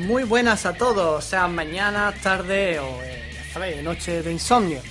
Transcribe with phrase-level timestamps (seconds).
[0.00, 4.82] Muy buenas a todos, sean mañana, tarde o eh, noche de insomnio.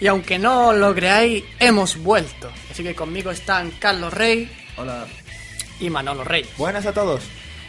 [0.00, 2.48] Y aunque no lo creáis, hemos vuelto.
[2.70, 5.04] Así que conmigo están Carlos Rey Hola.
[5.80, 6.48] y Manolo Rey.
[6.56, 7.24] Buenas a todos.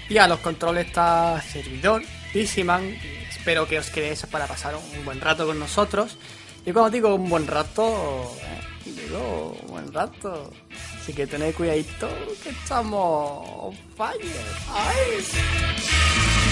[0.07, 2.83] Y a los controles está servidor, Disiman.
[2.85, 6.15] y Espero que os quedéis para pasar un buen rato con nosotros.
[6.63, 10.53] Y cuando digo un buen rato, eh, digo un buen rato.
[11.01, 12.07] Así que tened cuidadito
[12.43, 14.21] que estamos on fire.
[14.69, 16.50] ¡Ay!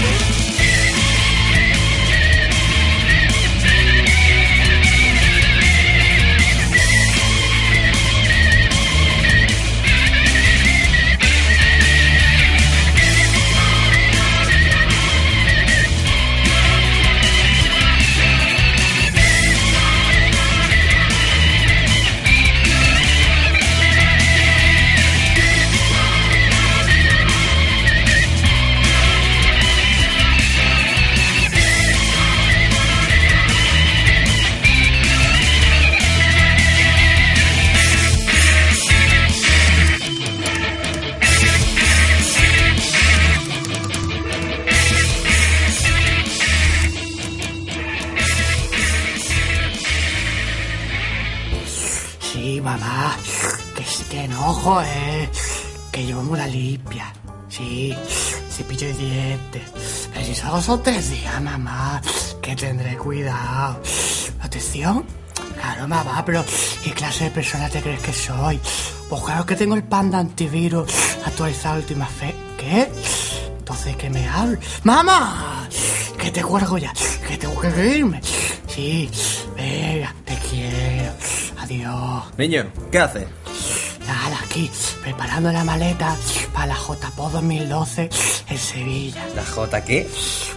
[0.00, 0.37] Bye.
[52.56, 53.16] Mamá,
[53.76, 55.28] que es que enojo, eh.
[55.92, 57.12] Que llevamos la limpia.
[57.48, 57.94] Sí,
[58.50, 60.08] cepillo de dientes.
[60.12, 62.00] Pero si solo son tres días, mamá,
[62.40, 63.80] que tendré cuidado.
[64.40, 65.04] ¿Atención?
[65.60, 66.44] Claro, mamá, pero
[66.82, 68.58] ¿qué clase de persona te crees que soy?
[69.08, 70.90] Pues claro que tengo el pan de antivirus
[71.24, 72.34] actualizado a última fe.
[72.56, 72.90] ¿Qué?
[73.58, 74.58] Entonces, ¿qué me hablo?
[74.84, 75.68] ¡Mamá!
[76.18, 76.92] Que te cuelgo ya,
[77.26, 78.20] que tengo que irme.
[78.66, 79.10] Sí.
[81.68, 82.24] Adiós.
[82.38, 83.26] Niño, ¿qué haces?
[84.06, 84.70] Nada, aquí,
[85.02, 86.16] preparando la maleta
[86.54, 88.08] para la JPO 2012
[88.48, 89.26] en Sevilla.
[89.36, 90.08] ¿La J qué?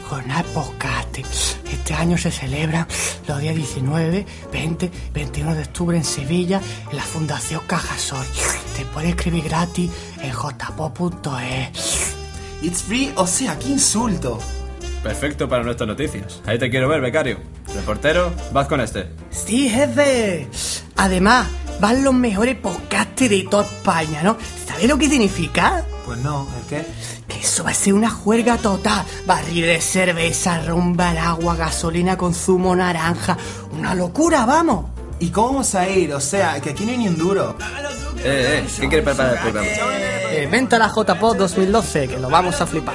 [0.07, 1.25] Jornada podcasting.
[1.69, 2.87] Este año se celebran
[3.27, 8.25] los días 19, 20, 21 de octubre en Sevilla, en la Fundación Cajasol.
[8.77, 9.91] Te puedes escribir gratis
[10.21, 12.15] en jpo.es.
[12.61, 14.39] It's free, o sea, qué insulto.
[15.03, 16.41] Perfecto para nuestras noticias.
[16.45, 17.37] Ahí te quiero ver, becario.
[17.75, 19.09] Reportero, vas con este.
[19.29, 20.47] Sí, jefe.
[21.01, 21.47] Además,
[21.79, 24.37] van los mejores podcasters de toda España, ¿no?
[24.67, 25.83] ¿Sabes lo que significa?
[26.05, 26.85] Pues no, ¿el qué?
[27.27, 29.03] Que eso va a ser una juerga total.
[29.25, 33.35] Barril de cerveza, rumba, agua, gasolina con zumo naranja.
[33.71, 34.91] Una locura, vamos.
[35.19, 36.13] ¿Y cómo vamos a ir?
[36.13, 37.55] O sea, que aquí no hay ni un duro.
[38.19, 39.67] Eh, eh, ¿quién quiere preparar el programa?
[39.69, 42.93] Eh, venta la JPod 2012, que lo vamos a flipar.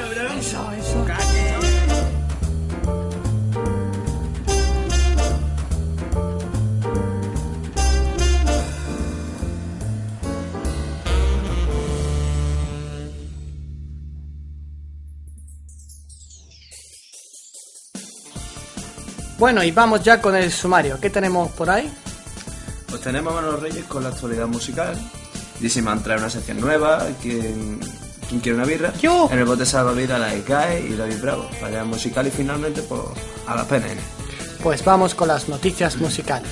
[19.38, 20.98] Bueno, y vamos ya con el sumario.
[21.00, 21.92] ¿Qué tenemos por ahí?
[22.88, 24.96] Pues tenemos a Manuel Reyes con la actualidad musical.
[25.60, 27.06] Disiman trae una sección nueva.
[27.20, 27.78] ¿Quién,
[28.28, 28.92] quién quiere una birra?
[28.94, 29.28] Yo.
[29.30, 31.50] En el bote salvavidas la ECAE y David Bravo.
[31.60, 33.02] Para musical y finalmente, pues,
[33.46, 33.98] a la PNN.
[34.62, 36.50] Pues vamos con las noticias musicales.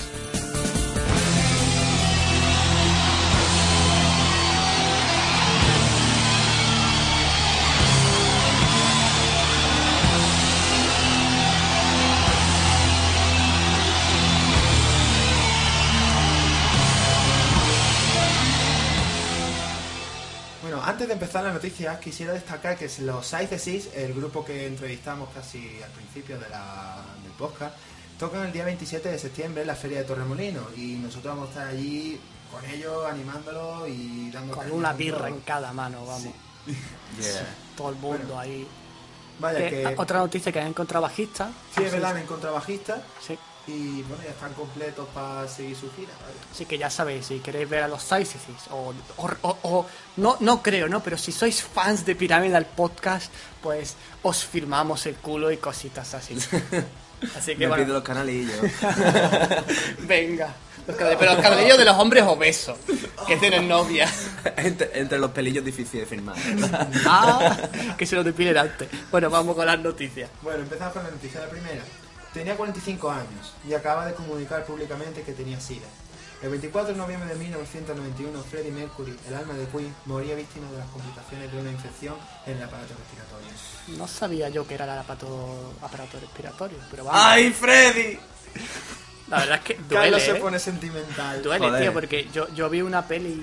[21.35, 26.39] Empezar la noticia, quisiera destacar que los Six, el grupo que entrevistamos casi al principio
[26.39, 27.75] de la- del podcast,
[28.21, 31.51] tocan el día 27 de septiembre en la Feria de Torremolino y nosotros vamos a
[31.53, 32.21] estar allí
[32.53, 36.33] con ellos, animándolos y dando Con una birra en cada mano, vamos.
[37.77, 38.65] Todo el mundo ahí.
[39.41, 39.95] Vaya Que- que...
[39.97, 41.51] Otra noticia que han encontrado bajista.
[41.77, 43.37] Sí, es verdad, en contrabajista Sí.
[43.67, 46.13] Y bueno, ya están completos para seguir su gira.
[46.21, 46.35] ¿vale?
[46.53, 49.87] Así que ya sabéis, si queréis ver a los Sizes o, o, o- o-
[50.19, 51.03] no, no creo, ¿no?
[51.03, 53.33] Pero si sois fans de Pyramidal Podcast,
[53.63, 56.37] pues os firmamos el culo y cositas así.
[57.39, 58.59] Así que Me bueno, pido los canalillos.
[60.01, 60.55] venga.
[60.87, 62.77] Los pero los cabellos de los hombres obesos,
[63.27, 64.07] que tienen novia.
[64.59, 66.37] entre, entre los pelillos difíciles de firmar.
[67.07, 67.57] Ah,
[67.97, 68.89] que se lo depilen antes.
[69.11, 70.29] Bueno, vamos con las noticias.
[70.43, 71.41] Bueno, empezamos con la noticia.
[71.41, 71.83] La primera.
[72.35, 75.87] Tenía 45 años y acaba de comunicar públicamente que tenía SIDA.
[76.43, 80.79] El 24 de noviembre de 1991, Freddie Mercury, el alma de Queen, moría víctima de
[80.79, 83.49] las complicaciones de una infección en el aparato respiratorio.
[83.97, 87.21] No sabía yo que era el aparato, aparato respiratorio, pero vamos.
[87.25, 88.19] ¡Ay, Freddy!
[89.29, 90.35] La verdad es que duele, Carlos se ¿eh?
[90.35, 91.41] pone sentimental.
[91.43, 91.83] Duele, Joder.
[91.83, 93.43] tío, porque yo, yo vi una peli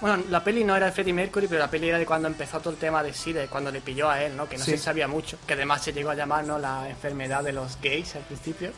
[0.00, 2.60] Bueno, la peli no era de Freddie Mercury, pero la peli era de cuando empezó
[2.60, 4.48] todo el tema de SIDA, cuando le pilló a él, ¿no?
[4.48, 4.72] Que no Sí.
[4.72, 5.38] se sabía mucho.
[5.46, 6.56] Que además se llegó a llamar, ¿no?
[6.58, 8.70] La enfermedad de los gays al principio.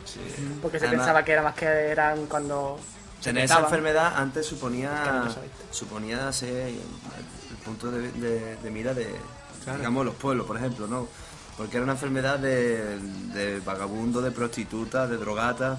[0.61, 2.79] Porque se Además- pensaba que era más que eran cuando
[3.19, 5.35] se Tener esa enfermedad antes Es que suponía no
[5.69, 9.15] suponía ser el, el punto de, de- de mira de
[9.63, 9.77] Claro.
[9.77, 11.07] digamos los pueblos, por ejemplo, ¿no?
[11.55, 15.77] Porque era una enfermedad de, de vagabundo, de prostituta, de drogata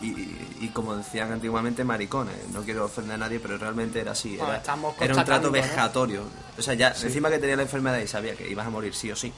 [0.00, 0.10] y,
[0.60, 2.48] y como decían antiguamente maricones.
[2.52, 4.36] No quiero ofender a nadie, pero realmente era así.
[4.36, 4.60] Bueno,
[5.00, 6.24] Era, un trato vejatorio.
[6.58, 9.10] O sea, ya encima que tenía la enfermedad y sabía que ibas a morir sí
[9.10, 9.32] o sí.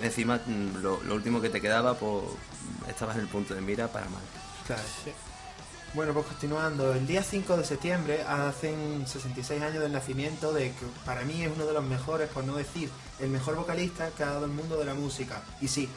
[0.00, 2.24] Encima, mm, lo, lo último que te quedaba, pues
[2.88, 4.22] estabas en el punto de mira para mal.
[4.66, 4.82] Claro.
[5.04, 5.12] Sí.
[5.94, 10.86] Bueno, pues continuando, el día 5 de septiembre hacen 66 años del nacimiento de que
[11.06, 12.90] para mí es uno de los mejores, por no decir
[13.20, 15.42] el mejor vocalista que ha dado el mundo de la música.
[15.62, 15.88] Y sí,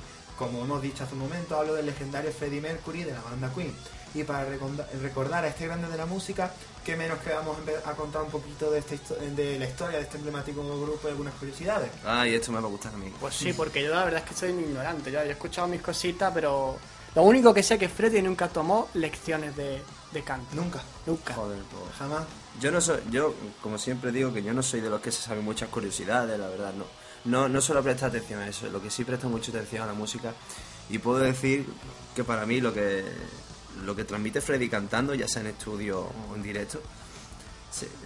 [0.41, 3.75] como hemos dicho hace un momento, hablo del legendario Freddie Mercury de la banda Queen.
[4.13, 4.43] Y para
[5.01, 6.51] recordar a este grande de la música,
[6.83, 7.55] que menos que vamos
[7.85, 11.11] a contar un poquito de, esta histo- de la historia de este emblemático grupo y
[11.11, 11.89] algunas curiosidades.
[12.05, 13.13] Ah, y esto me va a gustar a mí.
[13.19, 15.11] Pues sí, porque yo la verdad es que soy un ignorante.
[15.11, 16.75] Yo, yo he escuchado mis cositas, pero
[17.15, 20.55] lo único que sé es que Freddie nunca tomó lecciones de, de canto.
[20.55, 21.33] Nunca, Nunca.
[21.35, 21.95] Joder, pues.
[21.97, 22.23] jamás.
[22.59, 25.21] Yo no soy, yo como siempre digo que yo no soy de los que se
[25.21, 26.83] saben muchas curiosidades, la verdad, no.
[27.25, 29.93] No, no suelo prestar atención a eso, lo que sí presto mucha atención a la
[29.93, 30.33] música
[30.89, 31.67] y puedo decir
[32.15, 33.03] que para mí lo que
[33.85, 36.81] lo que transmite Freddy cantando, ya sea en estudio o en directo,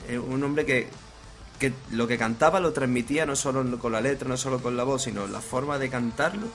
[0.07, 0.89] es un hombre que,
[1.59, 4.83] que lo que cantaba lo transmitía no solo con la letra, no solo con la
[4.83, 6.47] voz, sino la forma de cantarlo.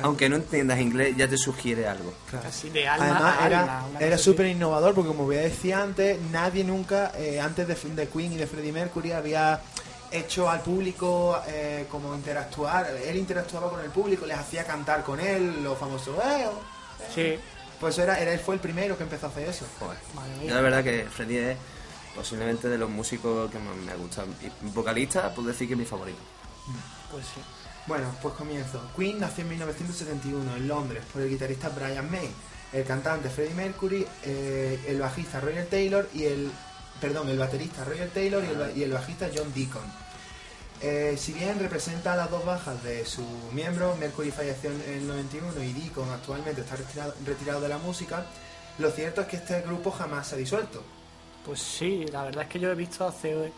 [0.00, 2.14] Aunque no entiendas inglés, ya te sugiere algo.
[2.30, 2.44] Claro.
[2.44, 4.54] Casi de alma Además a era, alma, era súper así.
[4.54, 8.46] innovador porque como ya decía antes, nadie nunca, eh, antes de, de Queen y de
[8.46, 9.60] Freddie Mercury, había
[10.10, 12.86] hecho al público eh, como interactuar.
[13.04, 16.16] Él interactuaba con el público, les hacía cantar con él, los famosos...
[16.24, 16.60] "Eh, oh".
[17.14, 17.38] Sí,
[17.80, 19.64] Pues era, era, él fue el primero que empezó a hacer eso.
[19.78, 19.98] Joder.
[20.46, 21.56] Yo la verdad que Freddy es
[22.14, 24.26] posiblemente de los músicos que más me gustan.
[24.42, 26.18] Y vocalista, puedo decir que es mi favorito.
[27.12, 27.40] pues sí.
[27.86, 28.82] Bueno, pues comienzo.
[28.96, 32.28] Queen nació en 1971 en Londres por el guitarrista Brian May,
[32.72, 36.50] el cantante Freddie Mercury, eh, el bajista Roger Taylor y el
[37.00, 39.82] perdón, el baterista Roger Taylor y el, y el bajista John Deacon.
[40.80, 45.62] Eh, si bien representa las dos bajas de su miembro, Mercury falleció en el 91
[45.64, 48.24] y Deacon actualmente está retirado, retirado de la música,
[48.78, 50.82] lo cierto es que este grupo jamás se ha disuelto.
[51.44, 53.52] Pues sí, la verdad es que yo he visto hace.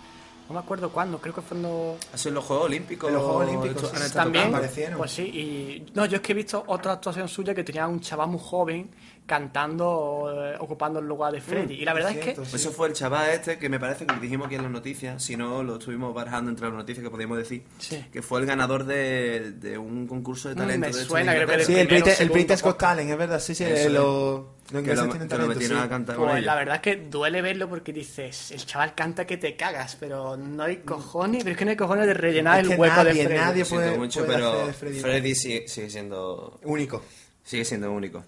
[0.48, 1.98] No me acuerdo cuándo, creo que fue cuando.
[2.12, 3.08] Así en los Juegos Olímpicos.
[3.08, 4.98] En los Juegos Olímpicos, sí, También, aparecieron.
[4.98, 8.00] pues sí, y no, yo es que he visto otra actuación suya que tenía un
[8.00, 8.90] chaval muy joven
[9.30, 11.74] cantando, eh, ocupando el lugar de Freddy.
[11.74, 12.56] y la verdad es que sí.
[12.56, 15.36] Eso fue el chaval este que me parece que dijimos aquí en las noticias, si
[15.36, 18.04] no lo estuvimos barajando entre las noticias que podíamos decir, Sí.
[18.12, 21.40] que fue el ganador de, de un concurso de Mm, talento me de suena, que
[21.42, 21.64] Inglaterra.
[21.64, 22.80] Sí, el, primero, el British podcast.
[22.80, 25.48] Talent, es verdad, sí, sí, Eso eh, lo, los que lo, tienen que lo talento,
[25.48, 25.84] metieron sí.
[25.84, 29.36] a cantar Pues la verdad es que duele verlo porque dices, el chaval canta que
[29.36, 32.70] te cagas, pero no hay cojones, pero es que no hay cojones de rellenar Es
[32.70, 33.40] el hueco nadie, de Freddy.
[33.40, 34.72] nadie puede- mucho, puede pero.
[35.00, 37.02] Freddy sigue, sigue siendo Único.
[37.44, 38.24] sigue siendo único.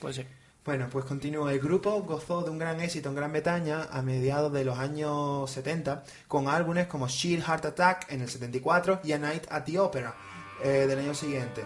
[0.00, 0.24] Pues sí.
[0.64, 1.52] Bueno, pues continúa.
[1.52, 5.50] El grupo gozó de un gran éxito en Gran Bretaña a mediados de los años
[5.50, 9.78] 70 con álbumes como Sheer Heart Attack en el 74 y A Night at the
[9.78, 10.14] Opera
[10.62, 11.64] eh, del año siguiente.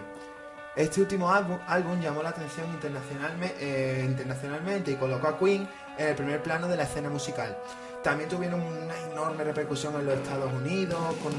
[0.77, 6.07] Este último álbum, álbum llamó la atención internacionalme- eh, internacionalmente y colocó a Queen en
[6.07, 7.57] el primer plano de la escena musical.
[8.03, 11.33] También tuvieron una enorme repercusión en los Estados Unidos, con,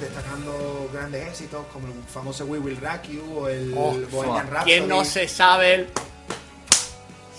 [0.00, 4.64] destacando grandes éxitos como el famoso We Will Rock You o el Oh, Bohemian Rhapsody.
[4.72, 5.88] ¿Quién no se sabe el...?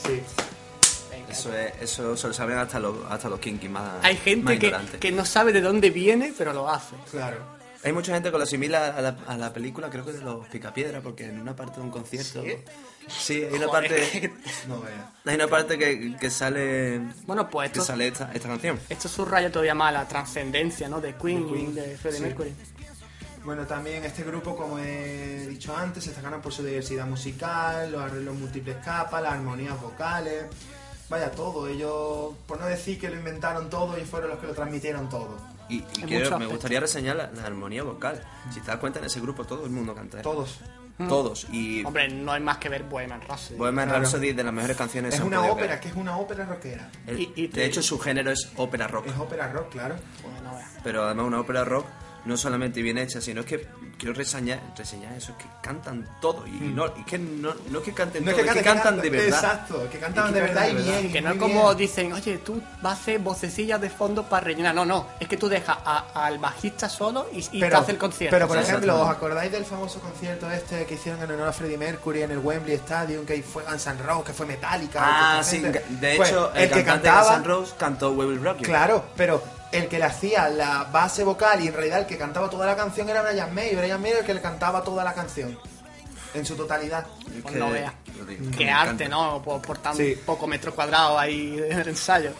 [0.05, 0.21] Sí.
[1.29, 4.89] Eso es, eso se lo saben hasta los hasta los kinky más Hay gente más
[4.91, 6.95] que, que no sabe de dónde viene, pero lo hace.
[7.09, 7.37] Claro.
[7.83, 10.47] Hay mucha gente que lo asimila a la, a la película, creo que de los
[10.47, 12.41] Picapiedra, porque en una parte de un concierto.
[13.07, 13.89] Sí, hay una Joder.
[13.89, 14.33] parte.
[14.69, 15.01] No veas.
[15.25, 17.01] Hay una parte que, que sale.
[17.25, 18.79] Bueno, pues que esto, sale esta, esta canción.
[18.87, 21.01] esto subraya todavía más la trascendencia ¿no?
[21.01, 22.23] de Queen, De Queen, y de Freddie sí.
[22.23, 22.53] Mercury.
[23.45, 28.01] Bueno, también este grupo, como he dicho antes, se destacaron por su diversidad musical, los
[28.01, 30.45] arreglos múltiples capas, las armonías vocales.
[31.09, 31.67] Vaya, todo.
[31.67, 35.37] Ellos, por no decir que lo inventaron todo, y fueron los que lo transmitieron todo.
[35.67, 38.23] Y, quiero- me gustaría reseñar la, la armonía vocal.
[38.53, 40.19] Si te das cuenta, en ese grupo todo el mundo canta.
[40.19, 40.23] ¿eh?
[40.23, 40.59] Todos.
[41.09, 41.47] Todos.
[41.51, 43.57] Y Hombre, no hay más que ver Bohemian Rhapsody.
[43.57, 44.03] Bohemian Claro.
[44.03, 46.89] Rhapsody de las mejores canciones Es una ópera, que es una ópera rockera.
[47.07, 49.07] El- Y- y te- de hecho, su género es ópera rock.
[49.07, 49.95] Es ópera rock, claro.
[50.83, 51.85] Pero además, una ópera rock
[52.25, 56.45] no solamente bien hecha, sino es que quiero reseñar, reseñar eso, es que cantan todo.
[56.47, 59.09] Y, no, y que no, no es que canten No todo, es que, cantan de
[59.09, 59.27] verdad.
[59.27, 61.11] Exacto, que cantan Es que de verdad y bien.
[61.11, 61.77] Que no es como bien.
[61.77, 64.73] dicen, oye, tú vas a hacer vocecillas de fondo para rellenar.
[64.73, 65.07] No, no.
[65.19, 68.35] Es que tú dejas a- al bajista solo y, y te hace el concierto.
[68.35, 71.77] Pero, por ejemplo, ¿os acordáis del famoso concierto este que hicieron en honor a Freddie
[71.77, 74.99] Mercury en el Wembley Stadium, que fue Guns N' Roses, que fue Metallica?
[75.39, 77.21] Ah, sí, de Pues, hecho, el, el que cantaba...
[77.23, 78.63] de Guns N' Roses cantó We Will Rock You.
[78.63, 82.49] Claro, pero el que le hacía la base vocal y en realidad el que cantaba
[82.49, 83.75] toda la canción era Brian May.
[83.75, 85.57] Brian May era el que le cantaba toda la canción.
[86.33, 87.05] En su totalidad.
[87.35, 87.91] Es Pues que- no digo,
[88.57, 89.09] Qué arte, encanta.
[89.09, 89.41] ¿no?
[89.43, 90.15] Por, por tan Sí.
[90.25, 92.31] poco metro cuadrado ahí en el ensayo.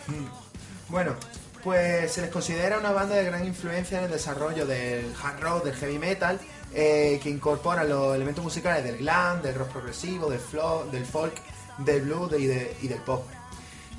[0.89, 1.15] Bueno,
[1.63, 5.63] pues se les considera una banda de gran influencia en el desarrollo del hard rock,
[5.65, 6.39] del heavy metal,
[6.73, 11.35] eh, que incorpora los elementos musicales del glam, del rock progresivo, del, flo- del folk,
[11.79, 13.25] del blues y, de- y del pop.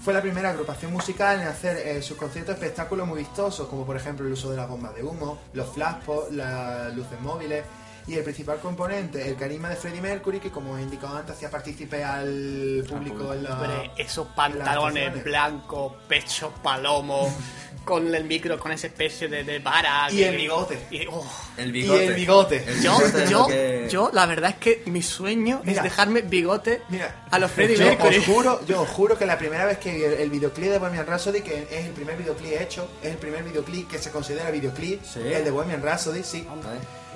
[0.05, 3.97] Fue la primera agrupación musical en hacer eh, sus conciertos espectáculos muy vistosos, como por
[3.97, 7.65] ejemplo el uso de las bombas de humo, los flashpots, las luces móviles
[8.07, 11.51] y el principal componente, el carisma de Freddie Mercury, que como he indicado antes hacía
[11.51, 13.53] partícipe al público en la...
[13.55, 17.35] Hombre, esos pantalones blancos, pecho palomo,
[17.85, 20.07] con el micro, con esa especie de, de vara.
[20.11, 20.79] Y que- el bigote.
[20.91, 21.25] y- oh.
[21.57, 22.07] El Y bigote.
[22.07, 22.65] el bigote.
[22.67, 25.79] El Yo, bigote yo, que- yo, la verdad es que mi sueño Mira.
[25.79, 28.19] es dejarme bigote Mira, a los Freddie yo Mercury.
[28.19, 30.79] Os juro, yo os juro que la primera vez que vi el, el videoclip de
[30.79, 34.51] Bohemian Rhapsody, que es el primer videoclip hecho, es el primer videoclip que se considera
[34.51, 35.21] videoclip, Sí.
[35.21, 36.47] el de Bohemian Rhapsody, sí.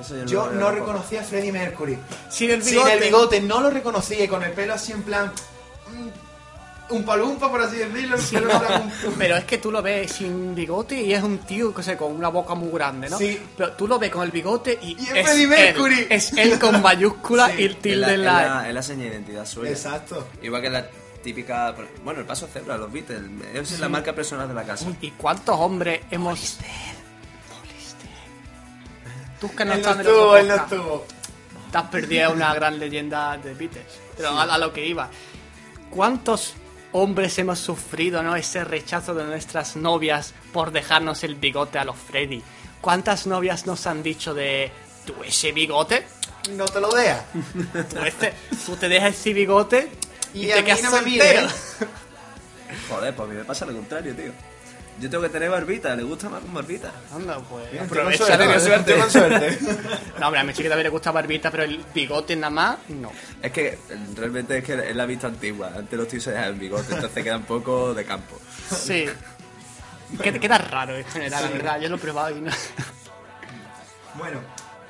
[0.00, 1.98] Eso yo no reconocía a Freddie Mercury.
[2.30, 2.92] Sin el Sin bigote.
[2.94, 5.32] el bigote, no lo reconocía y con el pelo así en plan.
[5.90, 8.16] mm, Un palumpa, por así decirlo.
[8.16, 11.98] un- Pero es que tú lo ves sin bigote y es un tío que sé,
[11.98, 13.18] con una boca muy grande, ¿no?
[13.18, 13.38] Sí.
[13.58, 15.98] Pero tú lo ves con el bigote y, Y es Freddie Mercury.
[16.00, 16.06] él.
[16.08, 17.56] Es él con mayúscula Sí.
[17.58, 18.32] y el tilde la, en es la...
[18.62, 19.70] la- es la seña de identidad suya.
[19.70, 20.28] Exacto.
[20.42, 20.86] Igual que la
[21.22, 21.74] típica.
[22.02, 23.20] Bueno, el paso cebra, los Beatles.
[23.54, 24.86] Es la marca personal de la casa.
[25.02, 26.58] ¿Y cuántos hombres hemos...
[29.54, 31.06] que no él no estás en el estuvo, otro él no podcast, estuvo.
[31.72, 33.86] Te has perdido una gran leyenda de Beatles.
[34.16, 35.08] Pero a, a lo que iba.
[35.90, 36.54] ¿Cuántos
[36.92, 41.96] hombres hemos sufrido no ese rechazo de nuestras novias por dejarnos el bigote a los
[41.96, 42.42] Freddy?
[42.80, 44.70] ¿Cuántas novias nos han dicho de
[45.06, 46.06] tú ese bigote?
[46.50, 47.24] No te lo dejas.
[47.90, 48.32] Tú, este-
[48.64, 49.90] tú te dejas ese bigote
[50.32, 51.48] y, Y a te mí quedas no me soltero.
[52.88, 54.32] Joder, pues a mí me pasa lo contrario, tío.
[55.00, 56.90] Yo tengo que tener barbita, le gusta más con barbita.
[57.14, 57.70] Anda, pues.
[57.70, 59.58] Bien, de suerte, que- suerte.
[60.18, 63.12] No, hombre, a mi chica también le gusta barbita, pero el bigote nada más, no.
[63.40, 63.78] Es que
[64.16, 65.70] realmente es que es la vista antigua.
[65.76, 68.40] Antes los tíos se dejaban bigote, entonces queda un poco de campo.
[68.76, 69.06] Sí.
[70.22, 71.80] Queda, queda raro en general, la verdad.
[71.80, 72.50] Yo lo he probado y no.
[74.16, 74.40] Bueno,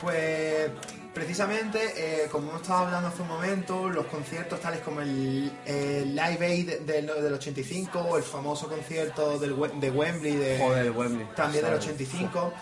[0.00, 0.70] pues
[1.14, 6.14] precisamente, eh, como hemos estado hablando hace un momento, los conciertos tales como el, el
[6.14, 11.26] Live Aid del, del 85 o el famoso concierto del, de Wembley de, Joder, Wembley.
[11.34, 11.88] también del ¿Sabes?
[11.88, 12.52] 85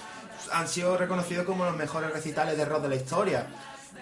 [0.53, 3.47] han sido reconocidos como los mejores recitales de rock de la historia.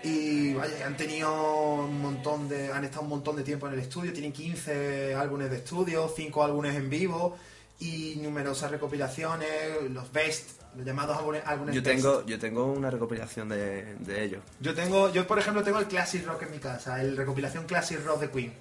[0.03, 1.33] Y vaya, han tenido
[1.77, 2.71] un montón de.
[2.71, 6.45] han estado un montón de tiempo en el estudio, tienen 15 álbumes de estudio, 5
[6.45, 7.37] álbumes en vivo
[7.81, 9.49] y numerosas recopilaciones,
[9.91, 14.43] los best, los llamados álbumes, Yo tengo, yo tengo una recopilación de, de ellos.
[14.61, 18.05] Yo tengo, yo por ejemplo tengo el Classic Rock en mi casa, el recopilación Classic
[18.05, 18.55] Rock de Queen.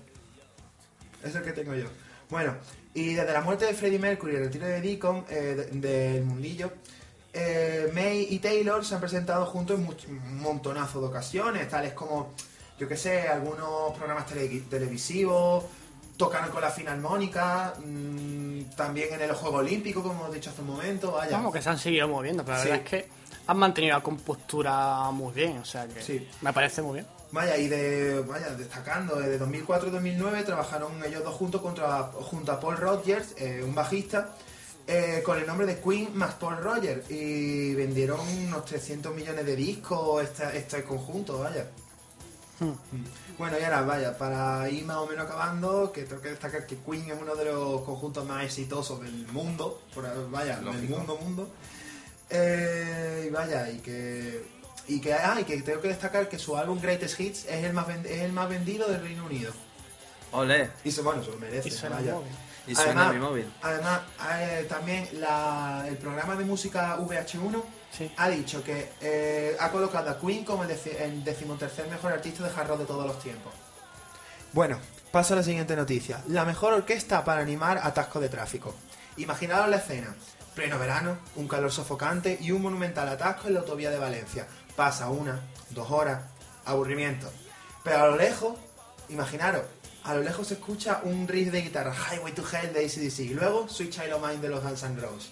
[1.24, 1.86] Es el que tengo yo.
[2.30, 2.56] Bueno,
[2.94, 5.80] y desde la muerte de Freddie Mercury y el retiro de Deacon eh, de-
[6.14, 6.72] del mundillo,
[7.34, 12.34] eh, May y Taylor se han presentado juntos en un montonazo de ocasiones, tales como,
[12.78, 15.64] yo que sé, algunos programas tele- televisivos,
[16.26, 20.68] tocaron con la Filarmónica, mm, también en el Juego Olímpico, como hemos dicho hace un
[20.68, 21.38] momento, vaya.
[21.38, 22.70] Vamos, que se han seguido moviendo, pero la Sí.
[22.70, 23.10] verdad es que
[23.48, 26.28] han mantenido la compostura muy bien, o sea que Sí.
[26.42, 27.08] me parece muy bien.
[27.32, 32.52] Vaya, y de, vaya, destacando, de 2004 y 2009 trabajaron ellos dos juntos contra, junto
[32.52, 34.30] a Paul Rogers, eh, un bajista,
[34.86, 39.56] eh, con el nombre de Queen más Paul Rogers, y vendieron unos 300 millones de
[39.56, 41.66] discos este, este conjunto, vaya.
[42.60, 42.74] Hmm.
[43.38, 46.78] Bueno, y ahora, vaya, para ir más o menos acabando, que tengo que destacar que
[46.78, 51.50] Queen es uno de los conjuntos más exitosos del mundo, por, vaya, del mundo, mundo.
[52.30, 54.46] Eh, y vaya, y que
[54.88, 57.74] y que, ah, y que tengo que destacar que su álbum Greatest Hits es el
[57.74, 59.52] más es el más vendido del Reino Unido.
[60.32, 61.68] Ole, Y se, bueno, se lo merece.
[61.70, 62.16] Y suena vaya.
[62.68, 63.54] y suena Además- mi móvil.
[63.62, 64.02] Además,
[64.40, 67.64] eh, también la- el programa de música VH1
[68.18, 72.44] Ha dicho que eh, ha colocado a Queen como el, deci- el decimotercer mejor artista
[72.44, 73.54] de hard de todos los tiempos.
[74.52, 74.80] Bueno,
[75.12, 76.22] paso a la siguiente noticia.
[76.28, 78.74] La mejor orquesta para animar atascos de tráfico.
[79.18, 80.16] Imaginaos la escena.
[80.56, 84.48] Pleno verano, un calor sofocante y un monumental atasco en la autovía de Valencia.
[84.76, 86.24] Pasa una, dos horas,
[86.66, 87.32] aburrimiento.
[87.84, 88.56] Pero a lo lejos,
[89.10, 89.64] imaginaros,
[90.04, 93.34] a lo lejos se escucha un riff de guitarra, Highway to Hell de ACDC, y
[93.34, 95.32] luego Sweet Child O' Mine de los Guns N' Roses.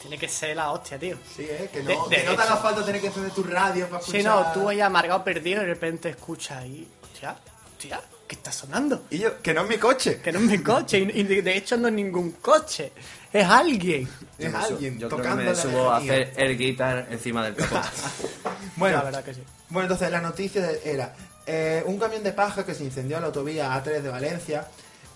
[0.00, 1.16] Tiene que ser la hostia, tío.
[1.36, 1.68] Sí, ¿eh?
[1.72, 4.00] Que De- no, de que no te haga falta tener que encender tu radio para
[4.00, 4.20] escuchar.
[4.20, 7.36] Si no, tú ahí amargado perdido y de repente escuchas ahí, hostia,
[7.72, 9.04] hostia, ¿qué está sonando?
[9.10, 10.20] Y yo, que no es mi coche.
[10.22, 12.92] Que no es mi coche, y, y de de hecho no es ningún coche,
[13.32, 14.08] es alguien.
[14.38, 17.44] Es Yo alguien Yo creo que tocando me la subo a hacer el guitar encima
[17.44, 17.76] del capó.
[18.76, 19.42] Bueno, la verdad que sí.
[19.68, 21.14] Bueno, entonces la noticia era
[21.46, 24.66] eh, un camión de paja que se incendió en la autovía A3 de Valencia.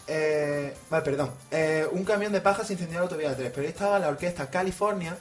[0.07, 1.31] Eh, vale, perdón.
[1.51, 4.09] eh, un camión de paja se incendió en la autovía A3, pero ahí estaba la
[4.09, 5.17] orquesta California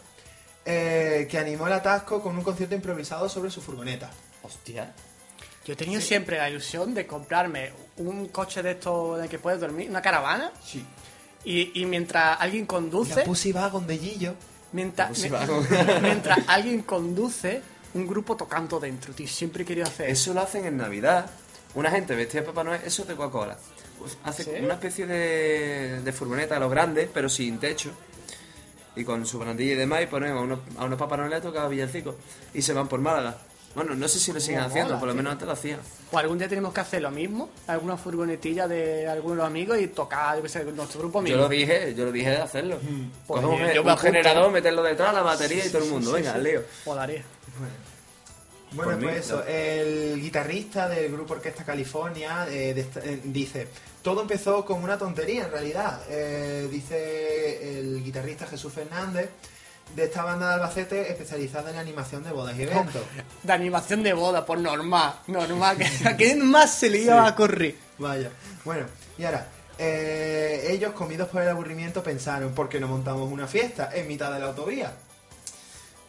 [0.65, 4.09] eh, que animó el atasco con un concierto improvisado sobre su furgoneta.
[4.43, 4.93] Hostia.
[5.65, 9.39] Yo he tenido siempre la ilusión de comprarme un coche de estos en el que
[9.39, 10.85] puedes dormir, una caravana, Sí.
[11.45, 14.33] y, y mientras alguien La conduce, Pussy Wagon de Gillo.
[14.73, 15.65] mientras, Pussy mi- Wagon.
[16.01, 17.61] mientras alguien conduce,
[17.93, 19.27] un grupo tocando dentro, tío.
[19.27, 20.13] Siempre he querido hacer eso.
[20.31, 21.29] Eso lo hacen en Navidad.
[21.75, 23.57] Una gente vestida de Papá Noel, eso es de Coca-Cola.
[24.03, 24.51] Pues hace ¿Sí?
[24.63, 27.91] una especie de, de furgoneta a los grandes, pero sin techo.
[28.97, 31.41] Y con su barandilla y demás, y ponen a unos, a unos Papá Noel a
[31.41, 32.15] tocar villancicos.
[32.53, 33.37] Y se van por Málaga.
[33.75, 35.17] Bueno, no sé si lo siguen Mola, haciendo, por lo tío.
[35.17, 35.79] menos antes lo hacían.
[36.11, 40.35] O algún día tenemos que hacer lo mismo, alguna furgonetilla de algunos amigos y tocar,
[40.37, 41.37] yo qué sé, nuestro grupo Yo mismo.
[41.41, 42.77] lo dije, yo lo dije de hacerlo.
[43.25, 46.11] Pues Coge un, yo- yo un generador, meterlo detrás, la batería y todo el mundo.
[46.11, 46.61] Venga, al lío.
[46.85, 47.23] Molaría.
[47.57, 47.73] Bueno,
[48.73, 53.67] Mí, pues eso, el guitarrista del grupo Orquesta California eh, de eh, dice,
[54.01, 56.01] todo empezó con una tontería en realidad.
[56.09, 59.29] Eh, dice el guitarrista Jesús Fernández
[59.95, 63.01] de esta banda de Albacete especializada en animación de bodas y eventos.
[63.43, 65.77] De animación de boda, por normal, normal.
[65.77, 67.75] que- ¿A quién más se le iba a correr?
[67.99, 68.29] Vaya.
[68.65, 68.85] Bueno,
[69.17, 73.91] y ahora, eh, ellos comidos por el aburrimiento pensaron, ¿por qué no montamos una fiesta
[73.93, 74.93] en mitad de la autovía?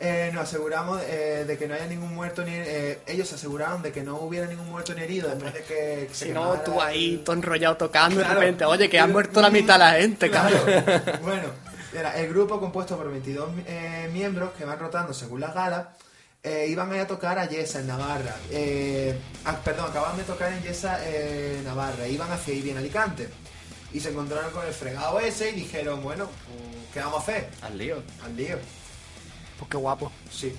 [0.01, 2.51] Eh, nos aseguramos eh, de que no haya ningún muerto ni...
[2.53, 6.09] eh, ellos se aseguraron de que no hubiera ningún muerto ni herido después de que...
[6.13, 8.35] se Si no, quemara tú ahí, todo enrollado tocando Claro.
[8.35, 10.57] de repente, oye, que ha muerto la mitad de la gente, Claro.
[11.23, 11.49] bueno,
[11.95, 15.87] era el grupo compuesto por 22 eh, miembros que van rotando según las galas.
[16.43, 18.35] eh, iban a ir a tocar a Yesa en Navarra.
[18.51, 20.99] Eh, ah, perdón, acababan de tocar en Yesa
[21.65, 22.07] Navarra.
[22.09, 23.29] Iban hacia Ibi en Alicante.
[23.93, 27.49] Y se encontraron con el fregado ese y dijeron, bueno, pues, ¿qué vamos a hacer?
[27.63, 28.03] Al lío.
[28.25, 28.59] Al lío.
[29.59, 30.11] Pues qué guapo.
[30.31, 30.55] Sí.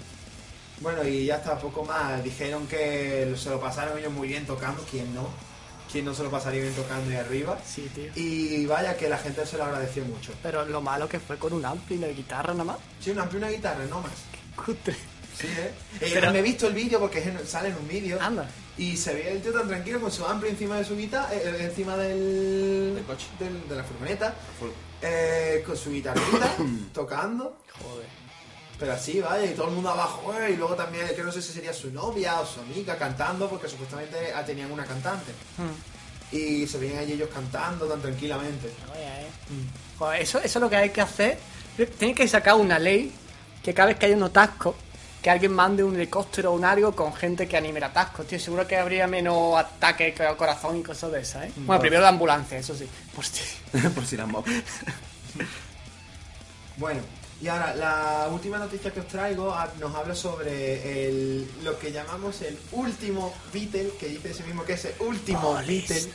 [0.82, 2.24] Bueno, y ya está, poco más.
[2.24, 4.84] Dijeron que se lo pasaron ellos muy bien tocando.
[4.90, 5.28] ¿Quién no?
[5.92, 7.58] ¿Quién no se lo pasaría bien tocando ahí arriba?
[7.66, 8.12] Sí, tío.
[8.16, 10.34] Y vaya que la gente se lo agradeció mucho.
[10.44, 12.78] Pero lo malo que fue con un ampli y la guitarra nada más.
[13.00, 14.12] Sí, una amplia y una guitarra, no más.
[14.56, 14.94] Cutre.
[15.38, 15.72] Sí, ¿eh?
[16.02, 18.18] Eh, Pero- me he visto el vídeo porque sale en un vídeo.
[18.22, 18.50] Anda.
[18.78, 21.58] Y se ve el tío tan tranquilo con su ampli encima de su guitarra, eh,
[21.62, 23.28] encima del, Del coche.
[23.40, 24.70] del- de la furgoneta, Full.
[25.02, 26.56] eh, con su guitarrita,
[26.94, 27.58] tocando.
[27.82, 28.05] Joder.
[28.80, 31.42] Pero así, vaya, y todo el mundo abajo, eh, y luego también, que no sé
[31.42, 35.32] si sería su novia o su amiga cantando, porque supuestamente ah, tenían una cantante.
[35.58, 36.36] Hmm.
[36.36, 38.72] Y se veían allí ellos cantando tan tranquilamente.
[38.92, 39.28] Oye, eh.
[39.98, 41.38] Joder, eso, eso es lo que hay que hacer.
[41.98, 43.14] Tiene que sacar una ley
[43.64, 44.76] que cada vez que haya un atasco,
[45.22, 48.40] que alguien mande un helicóptero o un algo con gente que anime el atasco, tío.
[48.40, 51.52] Seguro que habría menos ataques al corazón y cosas de esas, ¿eh?
[51.56, 52.88] Bueno, primero la ambulancia, eso sí.
[53.16, 54.54] Por si las moscas.
[56.78, 57.00] Bueno,
[57.42, 61.92] y ahora la última noticia que os traigo ah, nos habla sobre el, lo que
[61.92, 66.12] llamamos el último Beatle, que dice ese mismo que es el último Beatle.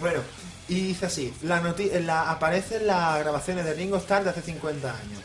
[0.00, 0.20] Bueno,
[0.68, 1.60] y dice así, la
[2.04, 5.22] la, aparecen las grabaciones de Ringo Starr de hace 50 años.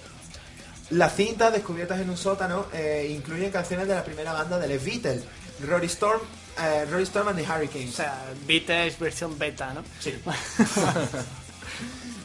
[0.89, 4.83] Las cintas descubiertas en un sótano eh, incluyen canciones de la primera banda de Les
[4.83, 5.23] Beatles,
[5.67, 6.21] Rory Storm,
[6.61, 7.95] eh, Rory Storm and the O Hurricanes.
[7.95, 9.83] sea, Beatles versión beta, ¿no?
[9.99, 10.13] Sí.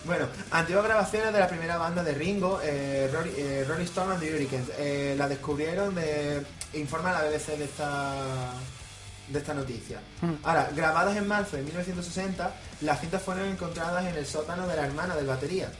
[0.08, 4.20] Bueno, antiguas grabaciones de la primera banda de Ringo, eh, Rory, eh, Rolling Stone and
[4.22, 4.68] the Hurricanes.
[4.78, 6.42] Eh, la descubrieron de.
[6.72, 8.14] informa la BBC de esta
[9.28, 10.00] de esta noticia.
[10.42, 14.86] Ahora, grabadas en marzo de 1960, las cintas fueron encontradas en el sótano de la
[14.86, 15.70] hermana del batería.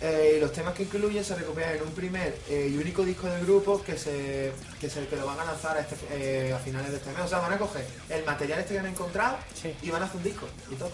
[0.00, 3.26] Eh, y los temas que incluyen se recopilan en un primer eh, y único disco
[3.28, 6.58] del grupo que se que se que lo van a lanzar a, este- eh, a
[6.58, 7.20] finales de este mes.
[7.20, 9.74] O sea, van a coger el material este que han encontrado Sí.
[9.82, 10.90] y van a hacer un disco y todo.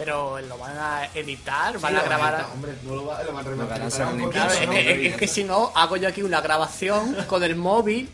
[0.00, 2.46] Pero lo van a editar, van Sí, a grabar.
[2.54, 4.72] hombre, no lo, va, lo van a poquito, Claro, es, ¿no?
[4.72, 8.08] que, es que si no, hago yo aquí una grabación con el móvil.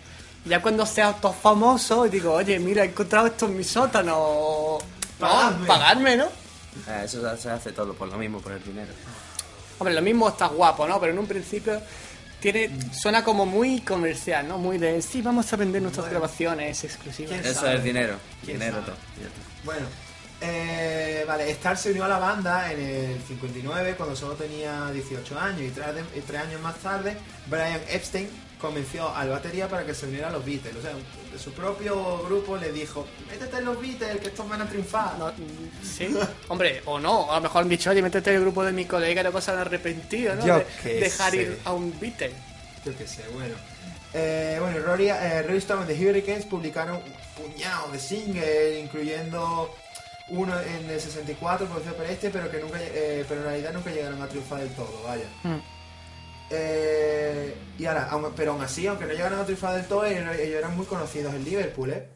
[0.44, 4.78] Ya cuando sea todo famoso, y digo, oye, mira, he encontrado esto en mi sótano.
[5.20, 6.24] No, pagarme, ¿no?
[6.88, 8.92] Eh, eso se- hace todo por lo mismo, por el dinero.
[9.78, 10.98] Hombre, lo mismo está guapo, ¿no?
[11.00, 11.80] Pero en un principio
[12.40, 14.58] tiene suena como muy comercial, ¿no?
[14.58, 17.32] Muy de, sí, vamos a vender nuestras grabaciones exclusivas.
[17.40, 17.76] ¿Quién Eso sabe?
[17.76, 18.16] es dinero.
[18.44, 18.86] ¿Quién Dinero sabe?
[18.86, 18.96] todo.
[19.64, 19.86] Bueno,
[20.40, 25.38] Eh, vale, Star se unió a la banda en el 59 cuando solo tenía 18
[25.38, 28.28] años y tres, de- y tres años más tarde Brian Epstein
[28.60, 30.76] convenció al batería para que se uniera a los Beatles.
[30.76, 34.60] O sea, de su propio grupo le dijo, métete en los Beatles, que estos van
[34.62, 35.18] a triunfar.
[35.18, 35.32] No,
[35.82, 36.14] sí,
[36.48, 38.84] hombre, o no, a lo mejor han dicho, oye, métete en el grupo de mi
[38.86, 40.46] colega y no se han arrepentido, ¿no?
[40.46, 41.36] Yo de qué dejar sé.
[41.42, 42.32] ir a un Beatle.
[42.84, 43.54] Yo qué sé, bueno.
[44.14, 49.74] Eh, bueno, Rory, eh, Rolling Stone and the Hurricanes publicaron un puñado de singles, incluyendo
[50.28, 53.90] uno en el 64 producido por este, pero que nunca, eh, pero en realidad nunca
[53.90, 55.24] llegaron a triunfar del todo, vaya.
[55.44, 55.56] Mm.
[56.50, 60.34] Eh, y ahora, aun- pero aún así, aunque no llegaron a triunfar del todo, ellos,
[60.36, 62.08] ellos eran muy conocidos en Liverpool, ¿eh?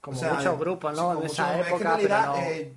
[0.00, 1.10] Como O sea, muchos grupos, ¿no?
[1.10, 1.66] de muchos esa grupos.
[1.66, 2.36] Es que en época, pero realidad, no.
[2.50, 2.72] eh,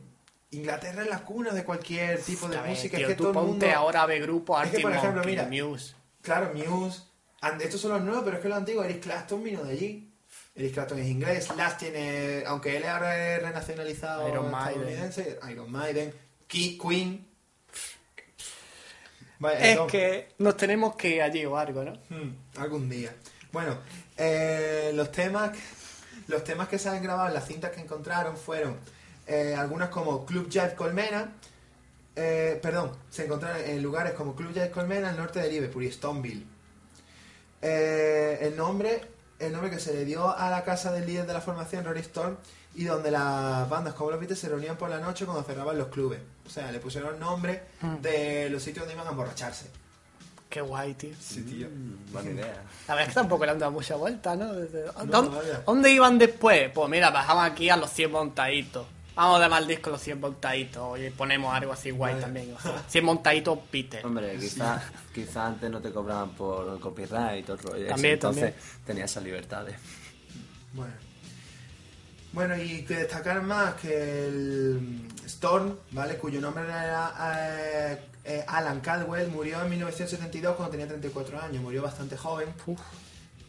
[0.51, 2.97] Inglaterra es la cuna de cualquier tipo de música.
[2.97, 3.79] tío, es que tú todo el ponte mundo...
[3.79, 5.93] ahora a ver grupos Es que, Arctic por ejemplo, Monkey, mira, Muse.
[6.23, 7.01] Claro, Muse.
[7.41, 10.09] And- estos son los nuevos, pero es que los antiguos, Eric Clapton vino de allí.
[10.60, 15.12] Eric Clapton es inglés, Slash tiene, aunque él ahora es renacionalizado Iron Maiden.
[15.50, 16.13] Iron Maiden,
[16.48, 17.26] Key, Queen.
[19.58, 21.93] Es que nos tenemos que ir allí o algo, ¿no?
[22.10, 23.15] Hmm, algún día.
[23.54, 23.78] Bueno,
[24.17, 25.58] eh, los temas
[26.28, 28.76] los temas que se han grabado en las cintas que encontraron fueron
[29.28, 31.36] eh, algunas como Club Jive Colmena,
[32.15, 35.91] eh, perdón, se encontraron en lugares como Club Jive Colmena al norte de Liverpool y
[35.91, 36.45] Stoneville.
[37.62, 39.02] Eh, el nombre
[39.39, 42.02] el nombre que se le dio a la casa del líder de la formación, Rory
[42.02, 42.36] Storm,
[42.75, 45.88] y donde las bandas como los Beatles se reunían por la noche cuando cerraban los
[45.88, 46.19] clubes.
[46.45, 47.63] O sea, le pusieron el nombre
[48.02, 49.67] de los sitios donde iban a emborracharse.
[50.49, 51.13] Qué guay, tío.
[51.19, 51.67] Sí, tío.
[52.12, 52.63] Buena idea.
[52.88, 54.54] La verdad es que tampoco le han dado mucha vuelta, ¿no?
[54.54, 56.71] Desde- No, ¿Dónde, dónde iban después?
[56.73, 58.88] Pues mira, bajamos aquí a los 100 montaditos.
[59.19, 62.53] Vamos a llamar al disco los 100 montaditos y ponemos algo así guay también.
[62.55, 64.05] o sea, 100 montaditos Peter.
[64.05, 64.82] Hombre, quizás
[65.13, 67.75] quizá antes no te cobraban por copyright y todo el rollo.
[67.79, 68.86] ese, También, entonces también.
[68.86, 69.75] tenías esas libertades.
[70.71, 70.93] Bueno.
[72.32, 76.15] Bueno, y que destacar más que el Storm, ¿vale?
[76.15, 81.82] Cuyo nombre era eh, eh, Alan Caldwell, murió en 1972 cuando tenía 34 años, murió
[81.82, 82.53] bastante joven.
[82.67, 82.79] Uf,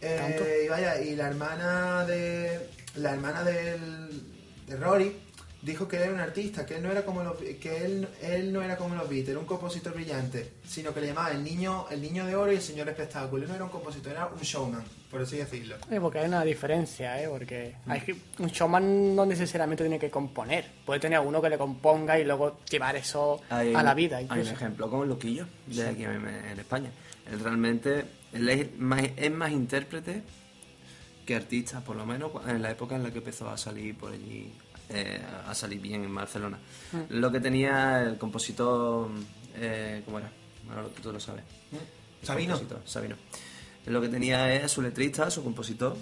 [0.00, 4.20] Eh, y vaya, y la hermana de la hermana del,
[4.66, 5.29] de Rory
[5.62, 8.52] dijo que él era un artista, que él no era como los que él, él
[8.52, 11.86] no era como los Beatles, era un compositor brillante, sino que le llamaba el niño
[11.90, 13.42] el niño de oro y el señor espectáculo.
[13.42, 15.76] Él no era un compositor, era un showman, por así decirlo.
[15.90, 17.28] Eh, porque hay una diferencia, ¿eh?
[17.28, 20.64] Porque hay que, un showman no necesariamente tiene que componer.
[20.86, 24.18] Puede tener uno que le componga y luego llevar eso Hay- a la vida.
[24.18, 26.90] Hay un ejemplo como el Loquillo, de aquí en, en España.
[27.30, 30.22] Él realmente él es, más, es más intérprete
[31.26, 34.12] que artista, por lo menos en la época en la que empezó a salir por
[34.12, 34.52] allí,
[34.90, 36.58] eh, a salir bien en Barcelona.
[36.92, 37.18] Mm.
[37.20, 39.08] Lo que tenía el compositor,
[39.56, 40.30] eh, ¿cómo era?
[40.66, 41.44] Bueno, tú lo sabes.
[42.22, 42.54] Sabino.
[42.54, 43.16] Compositor, Sabino.
[43.86, 45.96] Lo que tenía es su letrista, su compositor,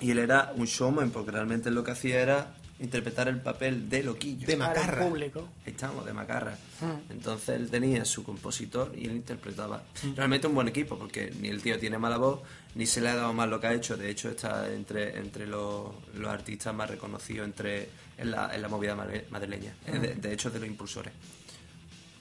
[0.00, 4.02] y él era un showman, porque realmente lo que hacía era interpretar el papel de
[4.02, 4.46] Loquillo.
[4.46, 5.06] De Para el macarra.
[5.06, 5.48] público.
[5.66, 6.58] Estamos, de Macarra.
[6.80, 7.12] Mm.
[7.12, 9.82] Entonces él tenía su compositor y él interpretaba.
[10.16, 12.40] Realmente un buen equipo, porque ni el tío tiene mala voz,
[12.74, 13.96] ni se le ha dado mal lo que ha hecho.
[13.96, 18.68] De hecho, está entre, entre los, los artistas más reconocidos entre, en, la, en la
[18.68, 18.94] movida
[19.30, 19.74] madrileña.
[19.86, 21.12] De, de hecho, es de los impulsores.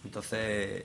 [0.04, 0.84] Entonces,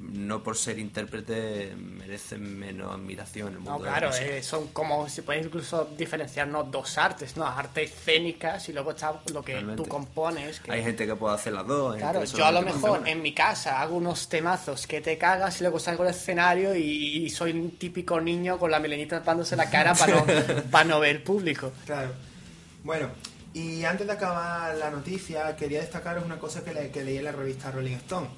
[0.00, 4.42] no por ser intérprete merecen menos admiración en el mundo No, de la claro, eh,
[4.42, 7.46] son como se puede incluso diferenciarnos dos artes, ¿no?
[7.46, 9.82] Artes escénicas y luego está lo que Realmente.
[9.82, 10.58] tú compones.
[10.60, 11.96] que- Hay gente que puede hacer las dos.
[11.96, 15.64] Claro, yo a lo mejor en mi casa hago unos temazos que te cagas y
[15.64, 19.70] luego salgo al escenario y, y soy un típico niño con la melenita tapándose la
[19.70, 20.26] cara para no,
[20.70, 21.72] para no ver público.
[21.84, 22.12] Claro.
[22.82, 23.10] Bueno,
[23.54, 27.24] y antes de acabar la noticia, quería destacaros una cosa que, le- que leí en
[27.24, 28.28] la revista Rolling Stone.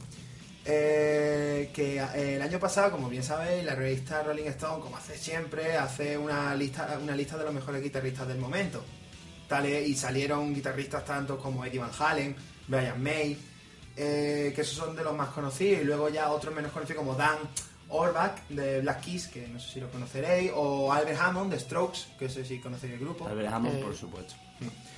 [0.70, 5.16] Eh, que eh, el año pasado, como bien sabéis, la revista Rolling Stone, como hace
[5.16, 8.84] siempre, hace una lista, una lista de los mejores guitarristas del momento.
[9.48, 13.38] Tales, y salieron guitarristas tanto como Eddie Van Halen, Brian May,
[13.96, 17.14] eh, que esos son de los más conocidos, y luego ya otros menos conocidos como
[17.14, 17.38] Dan
[17.88, 22.00] Orbach de Black Keys, que no sé si lo conoceréis, o Albert Hammond de Strokes,
[22.18, 23.26] que no sé si conocéis el grupo.
[23.26, 24.34] Albert Hammond, Eh, por supuesto.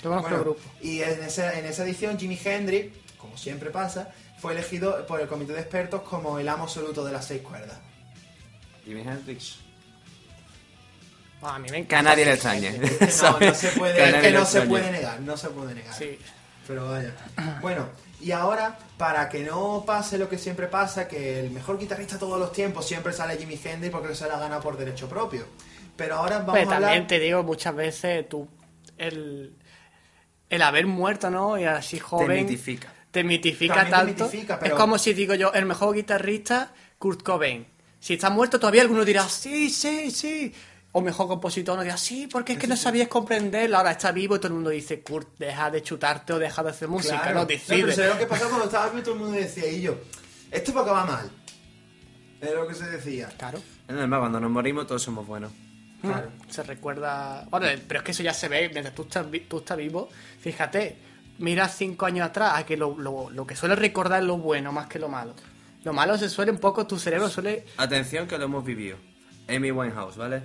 [0.03, 0.61] Yo conozco Bueno, el grupo.
[0.83, 5.29] Y en esa, en esa edición, Jimi Hendrix, como siempre pasa, fue elegido por el
[5.29, 7.79] comité de expertos como el amo absoluto de las seis cuerdas.
[8.85, 9.59] Jimi Hendrix.
[11.43, 12.11] Ah, a mí me Que a encanta.
[12.11, 12.71] nadie le extrañe.
[12.79, 15.95] No, no se puede, es que no se puede negar, no se puede negar.
[15.95, 16.19] Sí.
[16.67, 17.15] Pero vaya.
[17.63, 17.89] Bueno,
[18.21, 22.21] y ahora, para que no pase lo que siempre pasa, que el mejor guitarrista de
[22.21, 25.47] todos los tiempos siempre sale Jimi Hendrix porque se la gana por derecho propio.
[25.97, 26.81] Pero ahora vamos a hablar...
[26.83, 28.47] también te digo, muchas veces tú,
[28.99, 29.55] el,
[30.49, 31.59] el haber muerto, ¿no?
[31.59, 32.45] Y así joven.
[32.47, 32.93] mitifica.
[33.11, 34.25] Te mitifica También te tanto.
[34.27, 37.67] mitifica, pero- Es como si digo yo, el mejor guitarrista, Kurt Cobain.
[37.99, 40.53] Si está muerto, todavía alguno dirá, sí, sí, sí.
[40.93, 44.35] o mejor compositor, no diga, sí, porque es que no sabías comprenderlo, ahora está vivo
[44.35, 47.35] y todo el mundo dice, Kurt, deja de chutarte o deja de hacer música, Claro.
[47.35, 47.81] no No, decide.
[47.83, 49.03] pero ¿sabes lo que pasaba cuando estaba vivo?
[49.05, 49.95] Todo el mundo decía, y yo,
[50.51, 51.31] esto para acabar mal.
[52.41, 53.29] Es lo que se decía.
[53.39, 53.59] Claro.
[53.87, 55.53] Es normal, cuando nos morimos todos somos buenos.
[56.01, 56.31] Claro.
[56.49, 57.47] Se recuerda.
[57.51, 60.09] Bueno, pero es que eso ya se ve mientras tú estás, tú estás vivo.
[60.41, 60.97] Fíjate,
[61.41, 64.71] mira cinco años atrás a que lo, lo, lo que suele recordar es lo bueno
[64.73, 65.35] más que lo malo.
[65.83, 67.65] Lo malo se suele un poco, tu cerebro suele.
[67.79, 68.97] Atención que lo hemos vivido.
[69.49, 70.43] Amy Winehouse, ¿vale?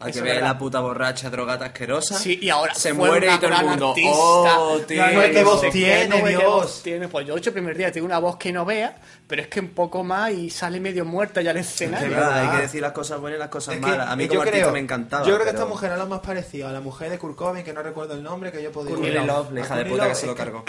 [0.00, 2.18] A que es vea la puta borracha, drogata asquerosa.
[2.18, 3.88] Sí, y ahora se muere y todo el mundo.
[3.90, 4.10] artista.
[4.14, 5.06] Oh, tío.
[5.06, 6.42] No, no, qué voz tiene, no Dios.
[6.42, 7.08] voz tiene.
[7.08, 9.60] Pues yo, hecho, el primer día tengo una voz que no vea, pero es que
[9.60, 12.08] un poco más y sale medio muerta ya al Es escenario.
[12.10, 14.08] verdad, hay que decir las cosas buenas y las cosas Es que, malas.
[14.08, 15.22] A mí como yo artista creo, me encantaba.
[15.26, 17.36] Yo creo que pero- esta mujer es lo más parecido a la mujer de Kurt
[17.36, 19.20] Cobain, que no recuerdo el nombre, que yo podía decir.
[19.22, 20.64] Love, la hija de puta que se lo es cargó.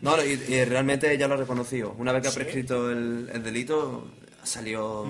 [0.00, 1.94] No, no, y, y realmente ella lo ha reconocido.
[1.98, 4.08] Una vez que ha prescrito el, el delito,
[4.42, 5.06] salió,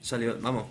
[0.00, 0.64] salió, vamos,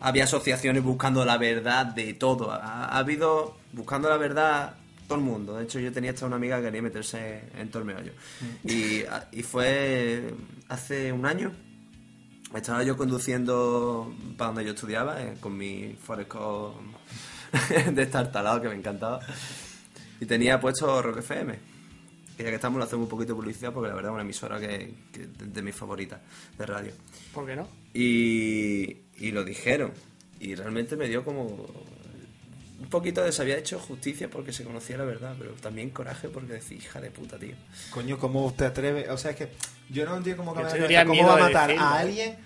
[0.00, 2.50] había asociaciones buscando la verdad de todo.
[2.50, 4.74] Ha, ha habido, buscando la verdad,
[5.10, 5.56] todo el mundo.
[5.56, 8.12] De hecho, yo tenía hasta una amiga que quería meterse en todo el meollo.
[8.64, 10.32] Y, y fue
[10.68, 11.52] hace un año.
[12.54, 16.80] Estaba yo conduciendo para donde yo estudiaba, eh, con mi Foresco
[17.92, 19.18] de estar talado, que me encantaba.
[20.20, 21.58] Y tenía puesto Rock FM.
[22.36, 24.22] Que ya que estamos, lo hacemos un poquito de publicidad porque la verdad es una
[24.22, 26.20] emisora que, que de, de mis favoritas
[26.56, 26.92] de radio.
[27.34, 27.66] ¿Por qué no?
[27.94, 29.92] Y, y lo dijeron.
[30.38, 31.44] Y realmente me dio como
[32.80, 36.28] un poquito de se había hecho justicia porque se conocía la verdad, pero también coraje
[36.28, 37.54] porque decía, hija de puta, tío.
[37.90, 39.10] Coño, ¿cómo usted atreve?
[39.10, 39.48] O sea, es que
[39.90, 42.00] yo no entiendo cómo, cómo va a matar decirlo, a ¿eh?
[42.00, 42.36] alguien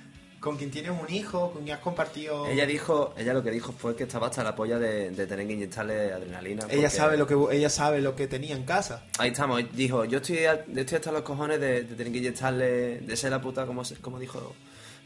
[0.41, 2.47] con quien tienes un hijo, con quien has compartido...
[2.47, 5.47] Ella dijo, ella lo que dijo fue que estaba hasta la polla de, de tener
[5.47, 6.67] que inyectarle adrenalina.
[6.69, 9.07] Ella sabe lo que ella sabe lo que tenía en casa.
[9.19, 12.19] Ahí estamos, dijo, yo estoy, a- yo estoy hasta los cojones de, de tener que
[12.19, 14.55] inyectarle, de ser la puta, como, se- como dijo,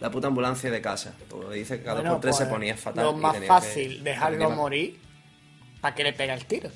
[0.00, 1.14] la puta ambulancia de casa.
[1.28, 3.04] Porque dice que cada Bueno, dos por tres se pues, ponía fatal.
[3.04, 4.98] Lo más tenía que fácil, dejarlo morir,
[5.80, 6.70] ¿para que le pega el tiro?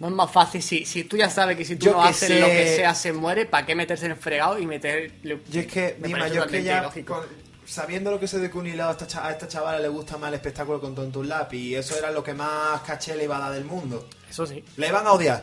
[0.00, 2.28] No es más fácil, si, si tú ya sabes que si tú Yo no haces
[2.28, 5.12] sé- lo que sea se muere, ¿para qué meterse en el fregado y meterle...
[5.50, 7.24] Yo es que, Me Dima, yo es que ya, con-
[7.66, 10.34] sabiendo lo que sé de Cunilao, a esta, a esta chavala le gusta más el
[10.34, 13.40] espectáculo con Tonto un lápiz, y eso era lo que más caché le iba a
[13.40, 14.08] dar del mundo.
[14.30, 14.62] Eso sí.
[14.76, 15.42] Le iban a odiar,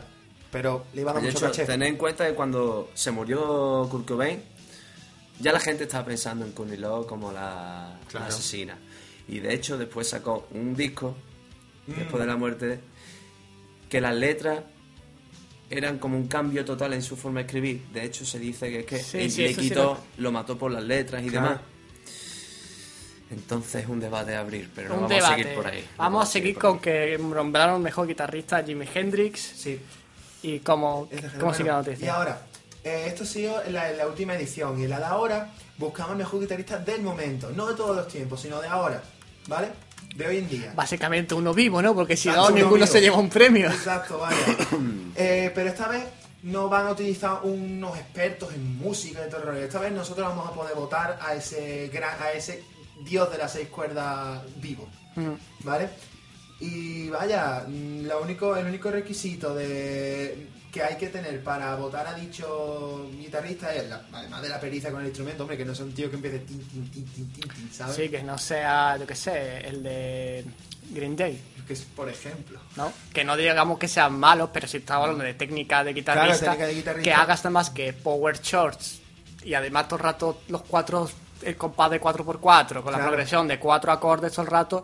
[0.51, 1.65] pero le iban a dar mucho hecho, caché.
[1.65, 4.41] tened en cuenta que cuando se murió Kurt Cobain,
[5.39, 8.77] ya la gente estaba pensando en Courtney Love como la, asesina.
[9.27, 11.15] Y de hecho, después sacó un disco,
[11.87, 11.93] Mm.
[11.99, 12.79] después de la muerte,
[13.89, 14.59] que las letras
[15.69, 17.81] eran como un cambio total en su forma de escribir.
[17.93, 19.83] De hecho, se dice que es que Sí, él sí, le sí quitó,
[20.17, 21.47] lo- lo mató por las letras y Claro.
[21.49, 21.61] demás.
[23.31, 25.33] Entonces es un debate a abrir, pero no un vamos debate.
[25.33, 25.85] a seguir por ahí.
[25.97, 29.79] Vamos a seguir con que nombraron mejor guitarrista a Jimi Hendrix Sí.
[30.43, 32.05] y cómo, Es de cómo sigue la bueno, noticia.
[32.05, 32.45] Y ahora,
[32.85, 36.19] eh, esto ha sido la, la última edición, y en la de ahora buscamos el
[36.19, 39.01] mejor guitarrista del momento, no de todos los tiempos, sino de ahora,
[39.47, 39.69] ¿vale?
[40.15, 40.71] De hoy en día.
[40.75, 41.95] Básicamente uno vivo, ¿no?
[41.95, 42.87] Porque si no, uno ninguno vivo.
[42.87, 43.67] se lleva un premio.
[43.67, 44.37] Exacto, vaya.
[45.17, 46.03] Eh, pero esta vez
[46.43, 49.61] no van a utilizar unos expertos en música y todo el rollo.
[49.61, 52.61] Esta vez nosotros vamos a poder votar a ese gran, a ese
[53.05, 54.89] dios de las seis cuerdas vivo.
[55.15, 55.31] Mm.
[55.63, 55.89] ¿Vale?
[56.59, 62.05] Y vaya, mm, lo único, el único requisito de que hay que tener para votar
[62.05, 65.71] a dicho guitarrista es, la- además de la pericia con el instrumento, hombre, que no
[65.71, 67.95] es un tío que empiece tin, tin, tin, tin, tin, tin, ¿sabes?
[67.95, 70.43] Sí, que no sea, yo qué sé, el de
[70.89, 72.59] Green Day, Que es, por ejemplo.
[72.75, 72.91] ¿no?
[73.13, 76.67] Que no digamos que sean malos, pero si estamos hablando de técnica de guitarrista, técnica
[76.67, 77.03] de guitarrista.
[77.09, 78.99] que hagas nada más que power chords
[79.45, 81.09] y además todo el rato los cuatro,
[81.41, 84.83] el compás de 4x4 con la progresión de cuatro acordes todo el rato.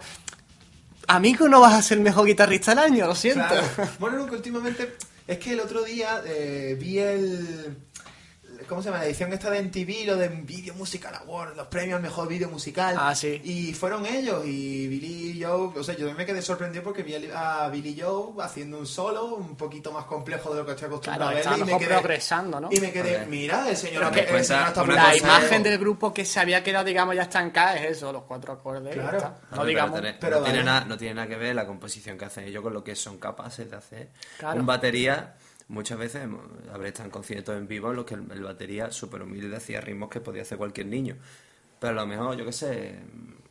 [1.08, 3.46] Amigo, no vas a ser el mejor guitarrista del año, lo siento.
[3.46, 3.90] Claro.
[4.00, 4.96] Bueno, no, que últimamente.
[5.32, 7.78] Es que el otro día eh, vi el.
[8.72, 9.00] ¿Cómo se llama?
[9.00, 12.48] La edición esta de MTV, lo de Video Musical Award, los premios al mejor video
[12.48, 12.96] musical.
[12.98, 13.42] Ah, sí.
[13.44, 15.78] Y fueron ellos, y Billy Joe.
[15.78, 19.58] O sea, yo me quedé sorprendido porque vi a Billy Joe haciendo un solo un
[19.58, 21.66] poquito más complejo de lo que estoy acostumbrado Claro, a verle.
[21.70, 22.70] y me quedé, progresando, ¿no?
[22.72, 23.28] Y me quedé, Ok.
[23.28, 26.86] mira, el señor, que- el señor está La imagen del grupo que se había quedado,
[26.86, 28.96] digamos, ya estancada es eso, los cuatro acordes.
[28.96, 29.18] y Claro.
[29.18, 29.36] está.
[29.52, 30.00] No ver, digamos.
[30.00, 32.64] pero, pero no, tiene nada, no tiene nada que ver la composición que hacen ellos
[32.64, 34.10] con lo que son capaces de hacer.
[34.38, 34.62] Claro.
[34.62, 35.36] Un batería,
[35.72, 36.42] muchas veces hemos-
[36.74, 39.82] habré estado en conciertos en vivo en los que el, el batería súper humilde hacía
[39.82, 41.16] ritmos que podía hacer cualquier niño.
[41.80, 43.00] Pero a lo mejor, yo qué sé,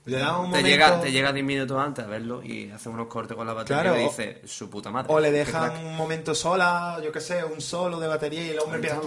[0.05, 2.89] Le da un te, momento- llega, te llega 10 minutos antes a verlo y hace
[2.89, 5.13] unos cortes con la batería Claro, y dice su puta madre.
[5.13, 5.83] O le dejan crack".
[5.85, 9.01] un momento sola, yo qué sé, un solo de batería y el hombre empieza.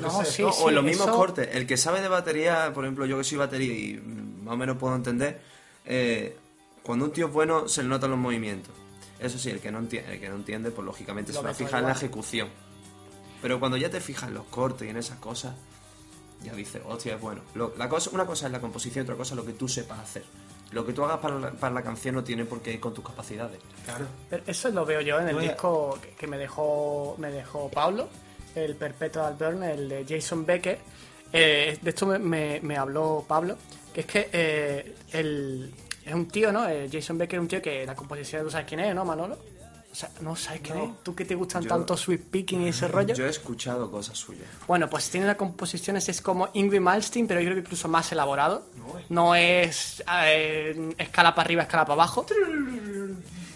[0.00, 0.30] No, sé.
[0.30, 1.48] sí, No, o en los mismos eso- cortes.
[1.54, 4.00] El que sabe de batería, por ejemplo, yo que soy batería y
[4.42, 5.40] más o menos puedo entender,
[5.84, 6.36] eh,
[6.82, 8.72] cuando un tío es bueno se le notan los movimientos.
[9.18, 11.50] Eso sí, el que no entiende, el que no entiende pues lógicamente Lo se va
[11.50, 12.48] a fijar en la ejecución.
[13.42, 15.54] Pero cuando ya te fijas en los cortes y en esas cosas,
[16.42, 17.42] ya dices, hostia, es bueno.
[17.54, 19.98] Lo- la cosa, una cosa es la composición, otra cosa es lo que tú sepas
[20.00, 20.24] hacer.
[20.72, 22.92] lo que tú hagas para la, para la canción no tiene por qué ir con
[22.92, 23.60] tus capacidades.
[23.84, 24.06] Claro.
[24.28, 25.48] Pero Eso lo veo yo en el Oye.
[25.48, 28.08] disco que- que me dejó, me dejó Pablo,
[28.56, 30.78] el Perpetual Burn, el de Jason Becker.
[31.32, 33.56] Eh, de esto me, me- me habló Pablo,
[33.92, 35.72] que es que eh, el-
[36.04, 36.68] es un tío, ¿no?
[36.68, 39.38] Eh, Jason Becker es un tío que la composición, ¿tú sabes quién es, no, Manolo?
[39.94, 40.82] O sea, ¿no sabes No.
[40.86, 40.90] es?
[41.04, 43.14] ¿Tú que te gustan Yo- tanto Sweet Picking y ese rollo?
[43.14, 44.42] Yo he escuchado cosas suyas.
[44.66, 48.10] Bueno, pues tiene las composiciones, es como Ingrid Malmsteen, pero yo creo que incluso más
[48.10, 48.66] elaborado.
[49.08, 52.26] No es eh, escala para arriba, escala para abajo.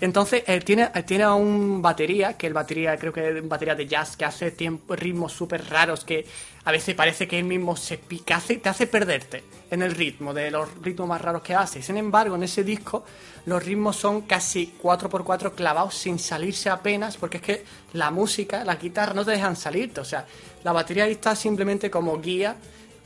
[0.00, 3.48] Entonces, eh, tiene, eh, tiene a un batería, que el batería, creo que es un
[3.48, 6.24] batería de jazz, que hace tiempo, ritmos súper raros, que
[6.64, 10.32] a veces parece que él mismo se pica, hace- te hace perderte en el ritmo,
[10.32, 11.82] de los ritmos más raros que hace.
[11.82, 13.04] Sin embargo, en ese disco,
[13.46, 17.64] los ritmos son casi 4x4 clavados sin salirse apenas, porque es que
[17.94, 20.00] la música, la guitarra no te dejan salirte.
[20.00, 20.26] O sea,
[20.62, 22.56] la batería ahí está simplemente como guía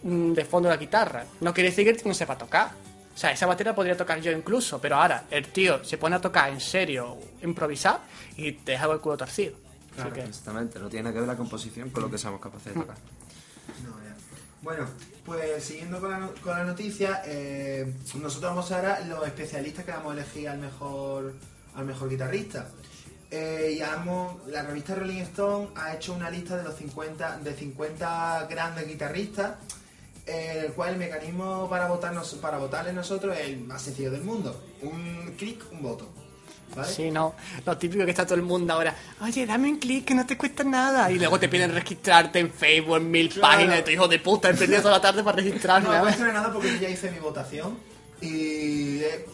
[0.03, 1.25] mm, de fondo de la guitarra.
[1.41, 2.73] No quiere decir que no sepa tocar.
[3.15, 6.21] O sea, esa batería podría tocar yo incluso, pero ahora el tío se pone a
[6.21, 8.01] tocar en serio, improvisar,
[8.37, 9.55] y te deja el culo torcido.
[9.99, 12.75] Así que, Exactamente, no tiene nada que ver la composición con lo que seamos capaces
[12.75, 12.97] de tocar.
[13.85, 14.17] No, ya.
[14.63, 14.87] Bueno,
[15.27, 20.13] pues siguiendo con la, con la noticia, eh, nosotros vamos ahora los especialistas que vamos
[20.13, 21.35] a elegir al mejor,
[21.75, 22.69] al mejor guitarrista.
[23.35, 27.55] Eh, y hemos- la revista Rolling Stone ha hecho una lista de los 50, de
[27.55, 29.53] 50 grandes guitarristas,
[30.27, 34.23] eh, el cual el mecanismo para votarnos, para votarle nosotros es el más sencillo del
[34.23, 34.63] mundo.
[34.83, 36.09] Un clic, un voto.
[36.77, 36.89] ¿Vale?
[36.91, 37.35] sí, no.
[37.67, 38.95] Lo típico que está todo el mundo ahora.
[39.21, 41.11] Oye, dame un clic que no te cuesta nada.
[41.11, 43.43] Y luego te piden registrarte en Facebook, en mil Claro.
[43.57, 43.81] páginas.
[43.81, 45.89] Y tu hijo de puta, he perdido toda la tarde para registrarme.
[45.89, 47.79] No, no cuesta nada porque yo ya hice mi votación
[48.23, 49.27] y eh,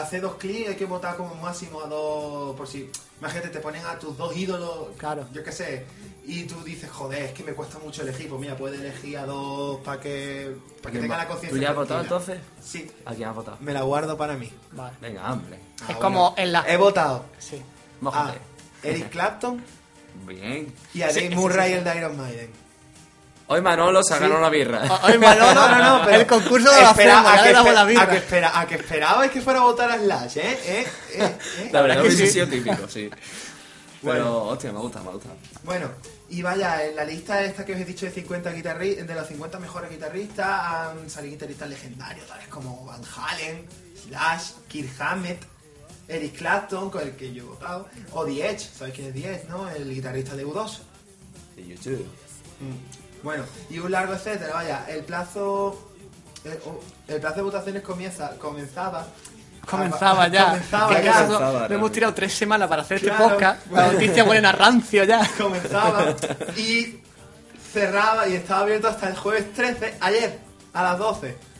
[0.00, 3.84] hace dos clics hay que votar como máximo a dos por si imagínate te ponen
[3.86, 5.26] a tus dos ídolos Claro.
[5.32, 5.84] yo qué sé
[6.24, 9.26] y tú dices joder es que me cuesta mucho elegir pues mira puedes elegir a
[9.26, 12.38] dos para que para que ¿Quién tenga la conciencia ¿Tú ya has votado entonces?
[12.62, 13.56] sí ¿A quién has votado?
[13.60, 14.96] me la guardo para mí Vale.
[15.00, 15.56] Venga, hombre.
[15.88, 16.34] Es Ah, como bueno.
[16.38, 16.64] en la.
[16.72, 17.56] he votado Sí.
[17.56, 18.38] a Mójate.
[18.84, 19.62] Eric Clapton
[20.26, 20.72] Bien.
[20.94, 21.78] y a Dave sí, Murray sí, sí.
[21.78, 22.50] el de Iron Maiden
[23.48, 24.22] Hoy Manolo se ha Sí.
[24.22, 24.82] ganado la birra.
[25.02, 27.84] Hoy Manolo, no, no, no, pero el concurso de la espera, fama, a, que la
[27.84, 28.02] birra.
[28.02, 30.58] a que espera, a que esperabais que fuera a votar a Slash, ¿eh?
[30.64, 30.86] ¿Eh?
[31.14, 31.36] ¿Eh?
[31.58, 31.68] ¿Eh?
[31.72, 32.32] La verdad que que hubiese sí.
[32.32, 33.10] sido típico, sí.
[33.10, 33.20] Pero,
[34.02, 34.42] Bueno.
[34.44, 35.28] hostia, me gusta, me gusta.
[35.64, 35.88] Bueno,
[36.30, 39.26] y vaya, en la lista esta que os he dicho de 50 guitarri de los
[39.28, 43.66] 50 mejores guitarristas han salido guitarristas legendarios, tales como Van Halen,
[44.08, 45.42] Slash, Kirk Hammett,
[46.08, 49.34] Eric Clapton, con el que yo he votado, o The Edge, ¿sabéis quién es The
[49.34, 49.68] Edge, no?
[49.70, 50.78] El guitarrista de U2.
[51.56, 52.06] De YouTube.
[52.60, 53.01] Mm.
[53.22, 55.90] Bueno, y un largo etcétera, vaya, el plazo...
[56.44, 59.06] El, oh, el plazo de votaciones comienza, comenzaba...
[59.68, 60.46] Comenzaba ya.
[60.46, 61.12] Comenzaba ya.
[61.12, 63.64] Comenzaba, lo hemos tirado tres semanas para hacer este podcast.
[63.70, 65.24] La noticia huele a rancio ya.
[65.38, 66.16] comenzaba
[66.56, 67.00] y
[67.72, 70.40] cerraba y estaba abierto hasta el jueves 13, ayer,
[70.72, 71.51] a las 12.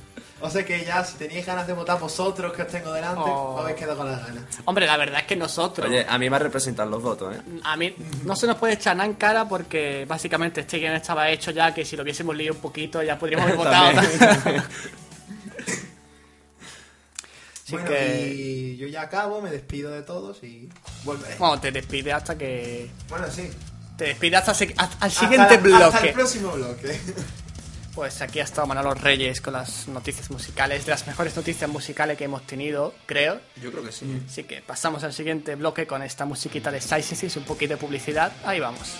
[0.44, 3.55] O sea que ya, si teníais ganas de votar vosotros que os tengo delante, Oh.
[3.55, 4.42] os habéis quedado con las ganas.
[4.64, 5.87] Hombre, la verdad es que nosotros.
[5.88, 7.40] Oye, a mí me representan los votos, ¿eh?
[7.64, 11.28] A mí no se nos puede echar nada en cara porque básicamente este guion estaba
[11.31, 13.92] hecho ya que si lo hubiésemos leído un poquito ya podríamos haber votado.
[13.94, 14.62] También.
[17.64, 20.68] Así bueno, que- y yo ya acabo, me despido de todos y
[21.05, 21.37] volveré.
[21.37, 22.90] Bueno, te despide hasta que.
[23.09, 23.48] Bueno, sí.
[23.96, 25.85] Te despide hasta, se- hasta- al Hasta siguiente la- bloque.
[25.85, 27.00] Hasta el próximo bloque.
[27.94, 32.16] Pues aquí ha estado Manolo Reyes con las noticias musicales, de las mejores noticias musicales
[32.16, 33.38] que hemos tenido, creo.
[33.62, 34.07] Yo creo que sí.
[34.26, 38.33] Así que pasamos al siguiente bloque con esta musiquita de Sizensis, un poquito de publicidad.
[38.44, 38.96] Ahí vamos.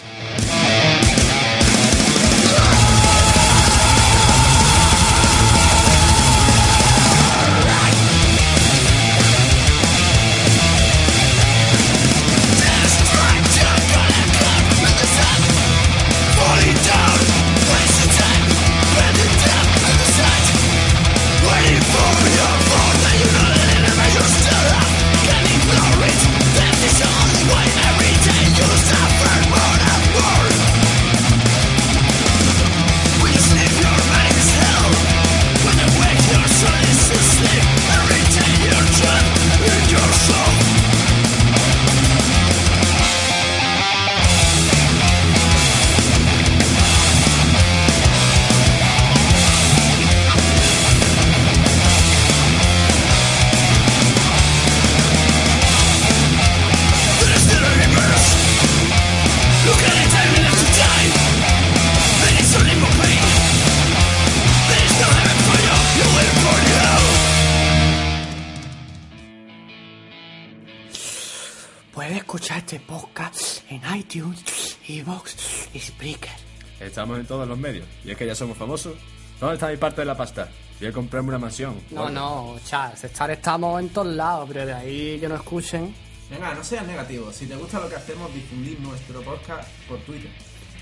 [78.43, 78.95] Somos famosos.
[79.39, 80.49] ¿Dónde está mi parte de la pasta?
[80.81, 81.81] Voy a comprarme una mansión.
[81.91, 85.95] No, no, Charles, estar estamos en todos lados, pero de ahí que nos escuchen.
[86.29, 87.33] Venga, no seas negativo.
[87.33, 90.33] Si te gusta lo que hacemos, difundir nuestro podcast por Twitter.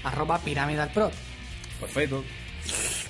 [0.04, 1.10] Arroba Pyramidal Pro.
[1.78, 2.24] Por Facebook.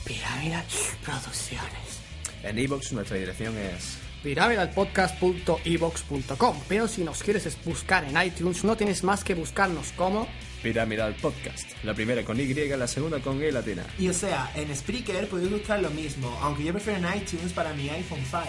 [0.05, 0.65] Pirámide
[1.05, 2.01] Producciones.
[2.43, 3.99] En iVoox nuestra dirección es...
[4.25, 10.27] pyramidalpodcast.evox.com Pero si nos quieres buscar en iTunes, no tienes más que buscarnos como
[10.63, 11.71] Pyramidal Podcast.
[11.85, 13.85] La primera con Y, la segunda con E latina.
[13.99, 17.73] Y o sea, en Spreaker podéis buscar lo mismo, aunque yo prefiero en iTunes para
[17.75, 18.43] mi iPhone 5.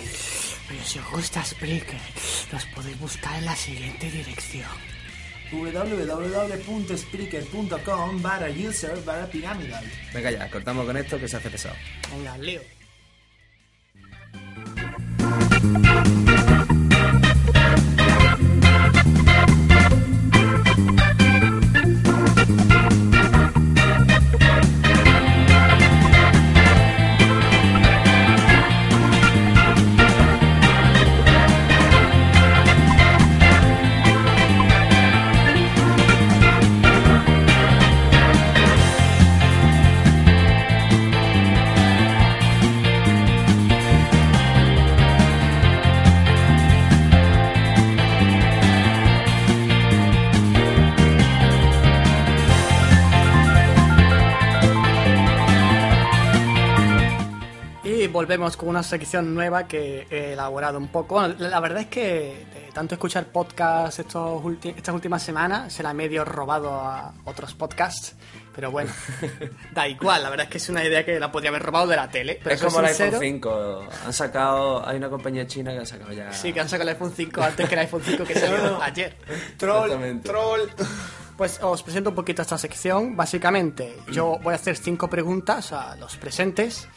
[0.68, 2.00] Pero si os gusta Spreaker,
[2.52, 4.70] los podéis buscar en la siguiente dirección.
[5.52, 9.84] www.spreaker.com barra user barra piramidal.
[10.14, 11.76] Venga ya, cortamos con esto que se hace pesado.
[12.16, 12.62] Venga, lío.
[58.22, 61.16] Volvemos con una sección nueva que he elaborado un poco.
[61.16, 65.90] Bueno, la verdad es que de tanto escuchar podcasts estos estas últimas semanas se la
[65.90, 68.16] he medio robado a otros podcasts.
[68.54, 68.92] Pero bueno,
[69.74, 71.96] da igual, la verdad es que es una idea que la podría haber robado de
[71.96, 72.40] la tele.
[72.44, 73.84] Pero es como el iPhone 5.
[74.06, 74.88] Han sacado...
[74.88, 76.32] Hay una compañía china que ha sacado ya...
[76.32, 79.18] Sí, que han sacado el iPhone 5 antes que el iPhone 5 que salió ayer.
[79.58, 80.70] Troll, troll.
[81.38, 83.16] Pues os presento un poquito esta sección.
[83.16, 86.88] Básicamente, yo voy a hacer cinco preguntas a los presentes.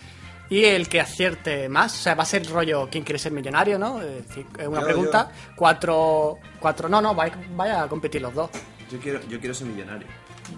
[0.55, 3.77] Y el que acierte más, o sea, va a ser rollo ¿Quién quiere ser millonario?
[3.77, 4.01] ¿no?
[4.01, 8.51] Es decir, una Yo, pregunta, cuatro, cuatro, no, no, vaya, vaya a competir los dos.
[8.89, 10.07] Yo quiero, yo quiero ser millonario.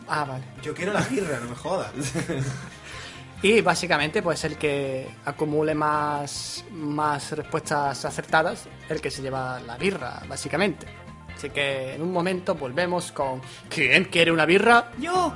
[0.07, 0.45] Ah, vale.
[0.63, 1.93] Yo quiero la birra, no me jodas.
[3.43, 9.77] Y básicamente, pues el que acumule más, más respuestas acertadas, el que se lleva la
[9.77, 10.87] birra, básicamente.
[11.35, 14.91] Así que en un momento volvemos con ¿Quién quiere una birra?
[14.99, 15.33] ¡Yo!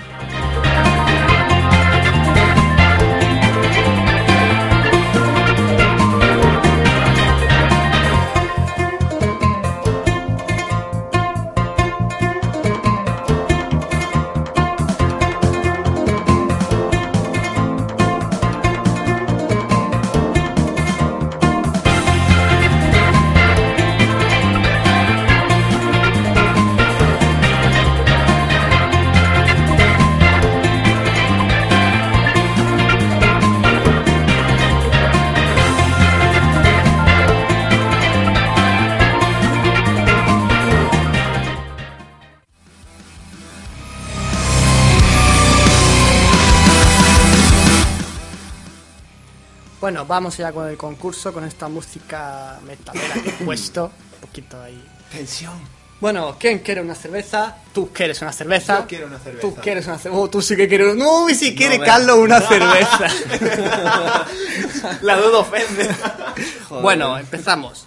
[49.90, 53.86] Bueno, vamos ya con el concurso, con esta música metalera que he puesto.
[53.86, 54.80] Un poquito ahí.
[55.10, 55.60] Tensión.
[56.00, 57.56] Bueno, ¿quién quiere una cerveza?
[57.74, 58.82] Tú quieres una cerveza.
[58.82, 59.40] Yo quiero una cerveza.
[59.40, 60.22] Tú quieres una cerveza.
[60.22, 60.94] Oh, tú sí que quieres.
[60.94, 61.84] No, y si quiere ve.
[61.84, 63.08] Carlos una cerveza.
[65.02, 65.90] La duda ofende.
[66.82, 67.86] bueno, empezamos.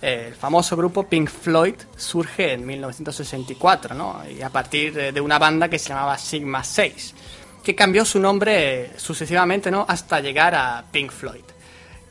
[0.00, 4.22] El famoso grupo Pink Floyd surge en 1964, ¿no?
[4.30, 7.14] Y a partir de de una banda que se llamaba Sigma 6,
[7.62, 9.84] que cambió su nombre sucesivamente, ¿no?
[9.88, 11.44] Hasta llegar a Pink Floyd.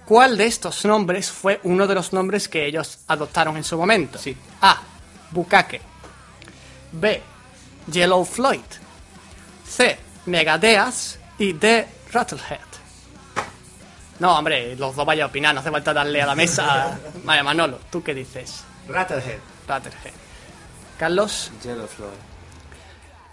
[0.06, 4.18] ¿Cuál de estos nombres fue uno de los nombres que ellos adoptaron en su momento?
[4.18, 4.36] Sí.
[4.62, 4.82] A.
[5.32, 5.82] Bukake.
[6.92, 7.22] B.
[7.92, 8.62] Yellow Floyd.
[9.68, 9.98] C.
[10.26, 11.20] Megadeas.
[11.38, 11.88] Y D.
[12.12, 12.60] Rattlehead.
[14.20, 17.00] No, hombre, los dos vaya a opinar, no hace falta darle a la mesa.
[17.24, 18.64] Vaya, Manolo, ¿tú qué dices?
[18.90, 19.40] Rattlehead.
[19.66, 20.14] Rattlehead.
[20.98, 21.52] Carlos.
[21.64, 22.29] Yellow Floyd.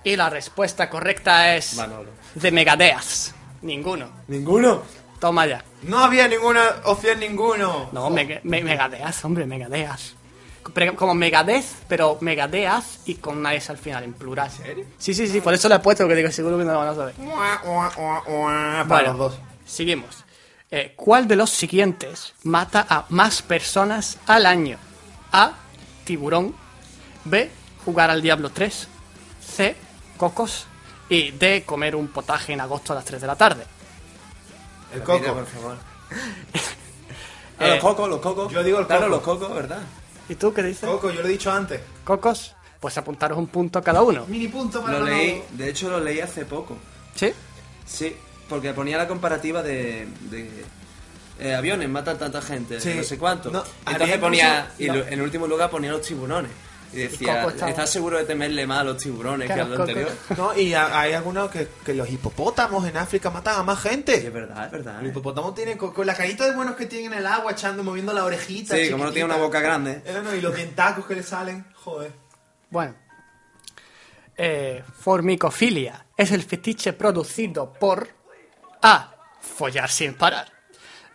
[0.07, 1.75] Y la respuesta correcta es.
[1.75, 2.11] Manolo.
[2.37, 3.35] De Megadeas.
[3.63, 4.09] Ninguno.
[4.29, 4.83] ¿Ninguno?
[5.19, 5.65] Toma ya.
[5.83, 7.89] No había ninguna opción ninguno.
[7.91, 10.15] No, me, me- Megadeas, hombre, Megadeas.
[10.73, 14.49] Pero Como Megadeth, pero Megadeas y con una S al final, en plural.
[14.49, 14.85] ¿En serio?
[14.97, 16.89] Sí, sí, sí, por eso le he puesto, porque digo, seguro que no lo van
[16.89, 17.15] a saber.
[17.15, 19.39] Para Bueno, los dos.
[19.65, 20.25] Seguimos.
[20.71, 24.79] Eh, ¿Cuál de los siguientes mata a más personas al año?
[25.33, 25.53] A.
[26.05, 26.55] Tiburón.
[27.25, 27.51] B.
[27.85, 28.89] Jugar al Diablo 3.
[29.45, 29.77] C.
[30.17, 30.67] Cocos.
[31.09, 31.63] Y D.
[31.65, 33.65] Comer un potaje en agosto a las 3 de la tarde.
[34.95, 35.33] El coco.
[35.35, 35.77] por favor.
[37.59, 38.53] Ah, Eh, los cocos, los cocos.
[38.53, 39.15] yo digo el Claro, coco.
[39.17, 39.81] los cocos, ¿verdad?
[40.29, 40.89] ¿Y tú qué dices?
[40.89, 41.81] Coco, yo lo he dicho antes.
[42.05, 42.55] ¿Cocos?
[42.81, 44.27] Pues apuntaros un punto cada uno.
[44.27, 46.77] Mini punto para Lo leí, de hecho lo leí hace poco.
[47.15, 47.33] ¿Sí?
[47.87, 48.15] Sí,
[48.49, 50.65] porque ponía la comparativa de, de,
[51.39, 52.93] eh, aviones, matan tanta gente, Sí.
[52.95, 53.51] no sé cuánto.
[53.51, 54.95] No, Entonces ponía, incluso- y no.
[55.05, 56.51] lo- en último lugar ponía los tiburones.
[56.93, 59.77] Y decía, estaba- ¿estás seguro de temerle más a los tiburones Claro, que a lo
[59.77, 59.89] Coco.
[59.91, 60.13] anterior?
[60.37, 63.89] No, y a- hay algunos que, que los hipopótamos en África matan a más Sí,
[63.89, 64.31] es gente.
[64.31, 64.95] verdad, es verdad.
[64.97, 65.09] Los ¿eh?
[65.09, 68.13] hipopótamos tienen con, con la carita de buenos que tienen en el agua, echando, moviendo
[68.13, 68.77] la orejita.
[68.77, 70.03] Sí, como no tiene una boca grande.
[70.05, 72.13] Eh, no, y los dientacos que le salen, joder.
[72.71, 72.95] Bueno.
[74.39, 78.09] Eh, formicofilia es el fetiche producido por
[78.83, 79.13] A.
[79.41, 80.53] Follar sin parar.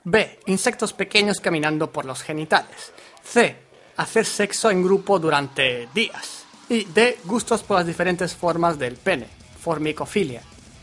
[0.04, 0.40] B.
[0.48, 2.92] Insectos pequeños caminando por los genitales.
[3.24, 3.56] C.
[4.02, 6.46] Hacer sexo en grupo durante días.
[6.68, 7.20] Y D.
[7.24, 9.28] Gustos por las diferentes formas del pene.
[9.62, 10.42] Formicofilia.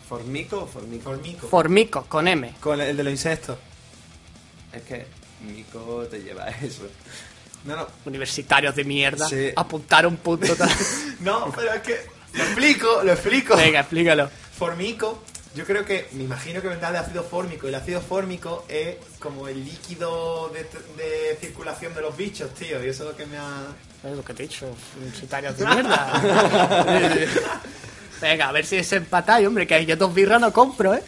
[0.08, 1.10] ¿Formico o formico?
[1.10, 1.48] Formico.
[1.48, 2.54] Formico, con M.
[2.60, 3.58] Con el de los insectos.
[4.72, 5.04] Es que
[5.52, 6.86] mico te lleva a eso.
[7.64, 7.88] No, no.
[8.04, 9.28] Universitarios de mierda.
[9.28, 9.50] Sí.
[9.56, 10.54] Apuntar un punto.
[11.20, 11.98] No, pero es que.
[12.34, 13.56] Lo explico, lo explico.
[13.56, 14.30] Venga, explícalo.
[14.56, 15.24] Formico,
[15.58, 17.66] yo creo que, me imagino que vendrá de ácido fórmico.
[17.66, 20.62] El ácido fórmico es como el líquido de,
[21.02, 22.82] de circulación de los bichos, tío.
[22.84, 23.66] Y eso es lo que me ha.
[24.04, 26.12] Es lo que te he dicho, universitarios de mierda.
[28.20, 31.02] Venga, a ver si es empatáis, hombre, que yo dos birras no compro, ¿eh?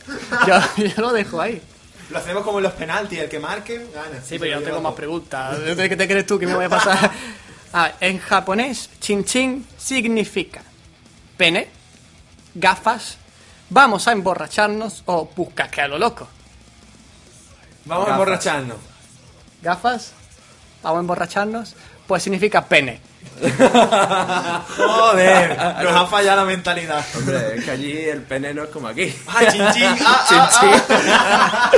[0.48, 1.62] Yo, yo lo dejo ahí.
[2.10, 4.20] Lo hacemos como en los penaltis, el que marque, gana.
[4.20, 5.60] Sí, pero yo no tengo más preguntas.
[5.60, 7.10] ¿Qué te crees tú que me voy a pasar?
[7.72, 10.60] Ah, en japonés, chin chin significa
[11.36, 11.68] pene,
[12.52, 13.16] gafas,
[13.70, 16.28] vamos a emborracharnos o buscas que a lo loco.
[17.86, 18.20] Vamos a Gafas.
[18.20, 18.76] emborracharnos.
[19.62, 20.12] ¿Gafas?
[20.82, 21.74] ¿Vamos a emborracharnos?
[22.06, 23.00] Pues significa pene.
[24.76, 27.04] Joder, nos ha fallado la mentalidad.
[27.16, 29.14] Hombre, es que allí el pene no es como aquí.
[29.28, 29.96] Ah, chin chin.
[30.04, 31.70] Ah, ah, ah.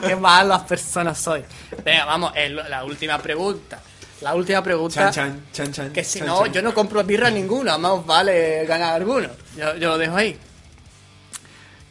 [0.06, 1.44] Qué malas personas soy.
[1.84, 3.80] Venga, vamos, el- la última pregunta.
[4.20, 5.10] La última pregunta.
[5.10, 5.92] Chan, chan, chan, chan.
[5.92, 6.52] Que si chan, no, chan.
[6.52, 9.28] yo no compro birra ninguna, más vale ganar alguno.
[9.56, 10.38] Yo, yo lo dejo ahí.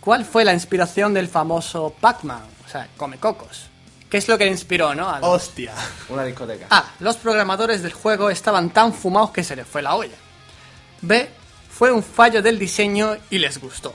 [0.05, 2.43] ¿Cuál fue la inspiración del famoso Pac-Man?
[2.65, 3.65] O sea, Come Cocos.
[4.09, 5.11] ¿Qué es lo que le inspiró, no?
[5.21, 5.73] Hostia.
[6.09, 6.67] Una discoteca.
[6.69, 6.91] A.
[6.99, 10.15] Los programadores del juego estaban tan fumados que se les fue la olla.
[11.01, 11.27] B.
[11.69, 13.93] Fue un fallo del diseño y les gustó.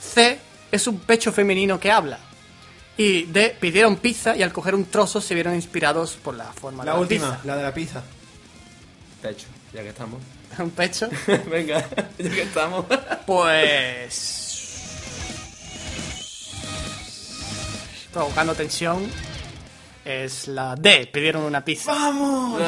[0.00, 0.38] C.
[0.70, 2.18] Es un pecho femenino que habla.
[2.96, 3.56] Y D.
[3.60, 6.96] Pidieron pizza y al coger un trozo se vieron inspirados por la forma La de
[6.96, 7.40] la última, pizza.
[7.44, 8.02] la de la pizza.
[9.20, 10.20] Pecho, ya que estamos.
[10.58, 11.08] Un pecho.
[11.50, 11.84] Venga,
[12.18, 12.86] ya que estamos.
[13.26, 14.44] Pues.
[18.12, 19.08] Provocando tensión.
[20.04, 21.08] Es la D.
[21.12, 21.92] Pidieron una pizza.
[21.92, 22.62] ¡Vamos!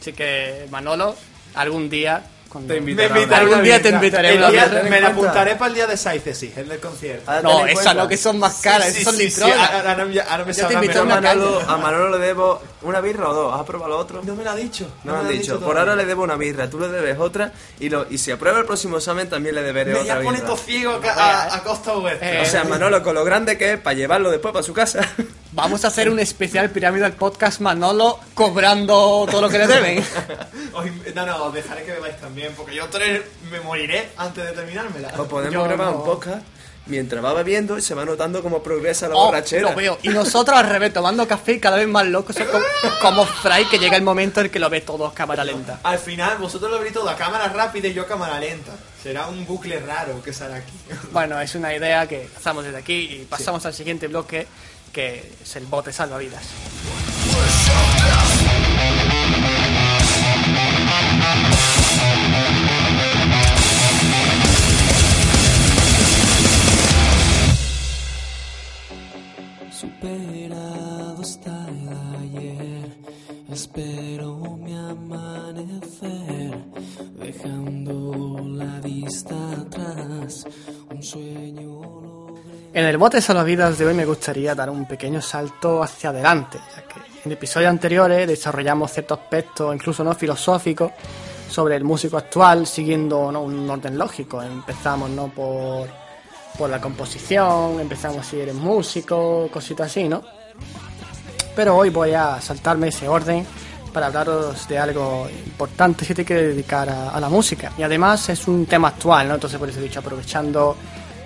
[0.00, 1.14] Así que, Manolo,
[1.54, 2.22] algún día.
[2.48, 2.74] Cuando...
[2.74, 3.20] Te Me invitaré.
[3.22, 4.82] invitaré Algún día te invitaré El día-.
[4.90, 7.30] Me la apuntaré para el día de Saicesis, el del concierto.
[7.30, 9.56] Ahora No, ten en esas cuenta- no que son más caras, Sí, esas son litronas.
[9.70, 12.26] ahora, ahora me- ahora me Yo te sabrá invito Yo a Manolo, a Manolo le
[12.26, 13.60] debo una birra o dos.
[13.60, 14.20] ¿Has probado lo otro?
[14.24, 14.86] No me lo ha dicho.
[15.04, 15.60] No me me han lo ha dicho.
[15.60, 17.52] Por ahora le debo una birra, tú le debes otra.
[17.80, 20.40] Y, lo, y si aprueba el próximo examen también le deberé Me otra ya pone
[20.40, 22.38] todo ciego a, a, a costa oeste.
[22.38, 25.00] Eh, O sea, Manolo, con lo grande que es para llevarlo después para su casa.
[25.52, 30.04] Vamos a hacer un especial pirámide del podcast Manolo cobrando todo lo que le deben.
[31.14, 33.20] No, no, os dejaré que bebáis también, porque yo tres
[33.50, 35.12] me moriré antes de terminármela.
[35.18, 35.98] O podemos Yo grabar no.
[35.98, 36.42] un podcast
[36.86, 39.70] mientras va bebiendo y se va notando cómo progresa la Oh, borrachera.
[39.70, 39.98] lo veo.
[40.02, 42.64] Y nosotros al revés, tomando café y cada vez más locos, o sea, como,
[43.00, 45.80] como Fry, que llega el momento en que lo ve todo a cámara lenta.
[45.84, 48.72] Al final, vosotros lo veréis todo a cámara rápida y yo a cámara lenta.
[49.02, 50.72] Será un bucle raro que sale aquí.
[51.12, 54.46] Bueno, es una idea que lanzamos desde aquí y pasamos al siguiente bloque,
[54.92, 56.42] que es el bote salvavidas.
[69.82, 71.88] Superado el
[72.22, 72.96] ayer,
[73.50, 76.54] espero mi amanecer.
[82.74, 86.84] En el bote salvavidas de hoy me gustaría dar un pequeño salto hacia adelante, ya
[86.86, 90.92] que en episodios anteriores desarrollamos ciertos aspectos, incluso no filosóficos,
[91.48, 94.40] sobre el músico actual, siguiendo un orden lógico.
[94.40, 95.88] Empezamos no por,
[96.58, 100.22] por la composición, empezamos si eres músico, cositas así, ¿no?
[101.54, 103.46] Pero hoy voy a saltarme ese orden
[103.92, 107.72] para hablaros de algo importante que te quiere dedicar a, a la música.
[107.76, 109.34] Y además es un tema actual, ¿no?
[109.34, 110.76] Entonces por eso he dicho, aprovechando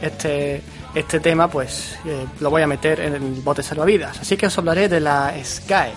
[0.00, 0.62] este,
[0.94, 4.20] este tema, pues eh, lo voy a meter en el bote salvavidas.
[4.20, 5.92] Así que os hablaré de la SGAE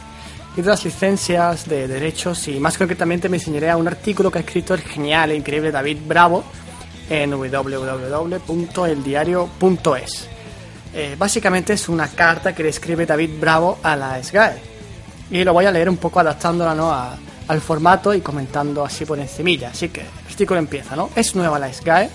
[0.58, 4.40] y de las licencias de derechos y más concretamente me enseñaré a un artículo que
[4.40, 6.44] ha escrito el genial e increíble David Bravo
[7.10, 10.30] en www.eldiario.es.
[10.94, 14.60] Eh, básicamente es una carta que le escribe David Bravo a la SGAE.
[15.32, 16.92] Y lo voy a leer un poco adaptándola ¿no?
[16.92, 19.70] al formato y comentando así por encimilla.
[19.70, 21.10] Así que el artículo empieza, ¿no?
[21.16, 22.10] Es nueva la SGAE.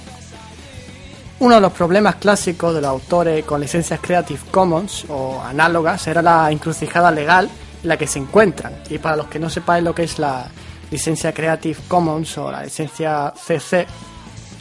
[1.40, 6.22] Uno de los problemas clásicos de los autores con licencias Creative Commons o análogas era
[6.22, 7.50] la encrucijada legal
[7.82, 8.74] en la que se encuentran.
[8.88, 10.46] Y para los que no sepáis lo que es la
[10.90, 13.86] licencia Creative Commons o la licencia CC,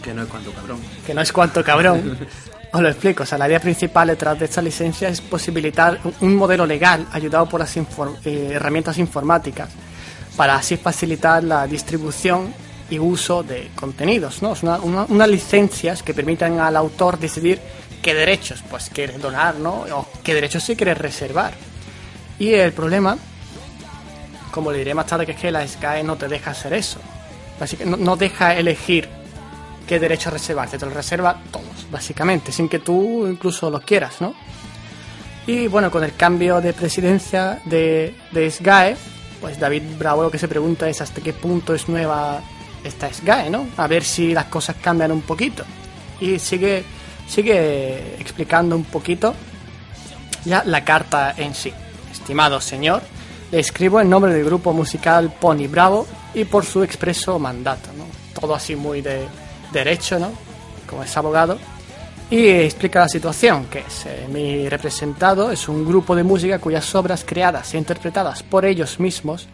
[0.03, 0.79] Que no es cuanto cabrón.
[1.05, 2.17] que no es cuanto cabrón,
[2.73, 3.23] os lo explico.
[3.23, 7.47] O sea, la idea principal detrás de esta licencia es posibilitar un- modelo legal ayudado
[7.47, 9.69] por las eh, herramientas informáticas
[10.35, 12.53] para así facilitar la distribución
[12.89, 14.53] y uso de contenidos, ¿no?
[14.53, 17.59] Es una- una- unas licencias que permitan al autor decidir
[18.01, 19.85] qué derechos pues quiere donar, ¿no?
[19.93, 21.53] O qué derechos sí quiere reservar.
[22.39, 23.17] Y el problema,
[24.51, 26.99] como le diré más tarde, que es que la SKE no te deja hacer eso.
[27.59, 29.07] Así que no, no deja elegir
[29.87, 34.33] qué derecho reservarte, te lo reserva todos, básicamente, sin que tú incluso los quieras, ¿no?
[35.45, 38.95] Y bueno, con el cambio de presidencia de, de SGAE,
[39.41, 42.41] pues David Bravo lo que se pregunta es hasta qué punto es nueva
[42.83, 43.67] esta SGAE, ¿no?
[43.75, 45.65] A ver si las cosas cambian un poquito.
[46.21, 46.83] Y sigue,
[47.27, 49.33] sigue explicando un poquito
[50.45, 51.73] ya la carta en sí.
[52.11, 53.01] Estimado señor,
[53.51, 58.05] le escribo en nombre del grupo musical Pony Bravo y por su expreso mandato, ¿no?
[58.39, 59.27] Todo así muy de
[59.73, 60.31] derecho, ¿no?
[60.87, 61.57] Como es abogado.
[62.29, 66.95] Y explica la situación, que es eh, mi representado es un grupo de música cuyas
[66.95, 69.47] obras creadas e interpretadas por ellos mismos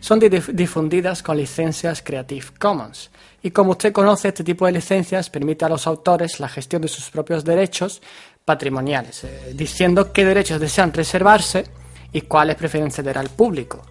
[0.00, 3.10] son di- difundidas con licencias Creative Commons.
[3.42, 6.88] Y como usted conoce, este tipo de licencias permite a los autores la gestión de
[6.88, 8.02] sus propios derechos
[8.44, 11.64] patrimoniales, eh, diciendo qué derechos desean reservarse
[12.12, 13.82] y cuáles prefieren ceder al público.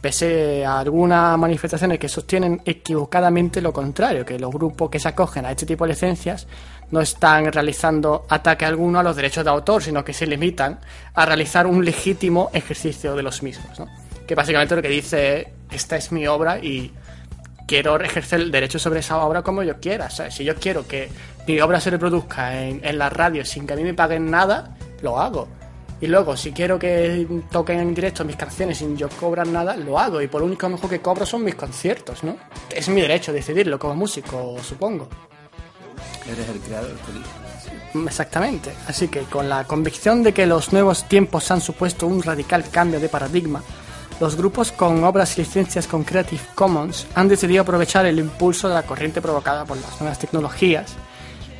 [0.00, 5.44] Pese a algunas manifestaciones que sostienen equivocadamente lo contrario, que los grupos que se acogen
[5.44, 6.46] a este tipo de licencias
[6.90, 10.78] no están realizando ataque alguno a los derechos de autor, sino que se limitan
[11.14, 13.78] a realizar un legítimo ejercicio de los mismos.
[13.78, 13.88] ¿no?
[14.26, 16.92] Que básicamente lo que dice es, esta es mi obra y
[17.66, 20.08] quiero ejercer el derecho sobre esa obra como yo quiera.
[20.10, 21.10] Si yo quiero que
[21.46, 24.76] mi obra se reproduzca en, en la radio sin que a mí me paguen nada,
[25.02, 25.57] lo hago.
[26.00, 29.98] Y luego, si quiero que toquen en directo mis canciones sin yo cobrar nada, lo
[29.98, 30.22] hago.
[30.22, 32.36] Y por lo único mejor que cobro son mis conciertos, ¿no?
[32.70, 35.08] Es mi derecho decidirlo como músico, supongo.
[36.30, 37.26] Eres el creador, feliz.
[38.06, 38.72] Exactamente.
[38.86, 43.00] Así que con la convicción de que los nuevos tiempos han supuesto un radical cambio
[43.00, 43.62] de paradigma,
[44.20, 48.74] los grupos con obras y licencias con Creative Commons han decidido aprovechar el impulso de
[48.74, 50.96] la corriente provocada por las nuevas tecnologías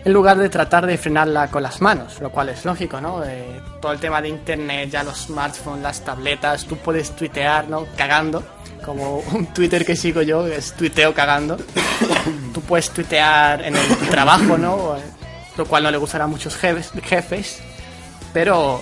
[0.04, 3.22] en lugar de tratar de frenarla con las manos, lo cual es lógico, ¿no?
[3.24, 7.86] Eh, todo el tema de internet, ya los smartphones, las tabletas, tú puedes tuitear, ¿no?
[7.96, 8.42] Cagando,
[8.84, 11.56] como un Twitter que sigo yo, es tuiteo cagando.
[12.54, 14.96] tú puedes tuitear en el trabajo, ¿no?
[14.96, 15.02] Eh,
[15.56, 17.60] Lo cual no le gustará a muchos jefes, jefes
[18.32, 18.80] pero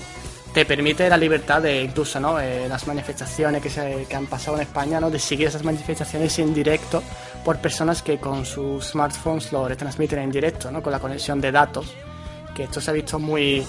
[0.56, 4.56] te permite la libertad de incluso no Eh, las manifestaciones que, se, que han pasado
[4.56, 7.02] en España no de seguir esas manifestaciones en directo
[7.44, 11.52] por personas que con sus smartphones lo retransmiten en directo no con la conexión de
[11.52, 11.92] datos
[12.54, 13.66] que esto se ha visto muy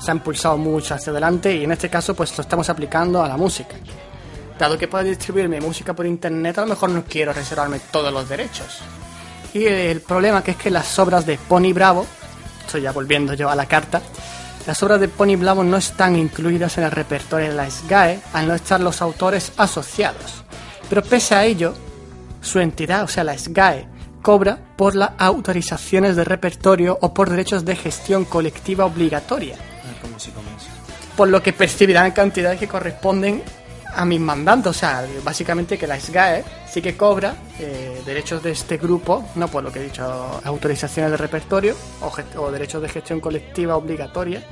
[0.00, 3.28] se ha impulsado mucho hacia adelante y en este caso pues lo estamos aplicando a
[3.28, 3.76] la música.
[4.58, 8.10] Dado que puedo distribuir mi música por internet a lo mejor no quiero reservarme todos
[8.10, 8.78] los derechos.
[9.52, 12.06] Y el problema que es que las obras de Pony Bravo
[12.64, 14.00] estoy ya volviendo yo a la carta
[14.66, 18.48] las obras de Pony Bravo no están incluidas en el repertorio de la SGAE al
[18.48, 20.44] no estar los autores asociados.
[20.88, 21.74] Pero pese a ello,
[22.40, 23.88] su entidad, o sea, la SGAE,
[24.22, 31.28] cobra por las autorizaciones de repertorio o por derechos de gestión colectiva obligatoria, Ah, por
[31.28, 33.42] lo que percibirán cantidades que corresponden
[33.96, 34.70] a mis mandantes.
[34.70, 39.48] O sea, básicamente que la SGAE sí que cobra eh, derechos de este grupo, no
[39.48, 41.74] por lo que he dicho, autorizaciones de repertorio
[42.36, 44.42] o, derechos de gestión colectiva obligatoria,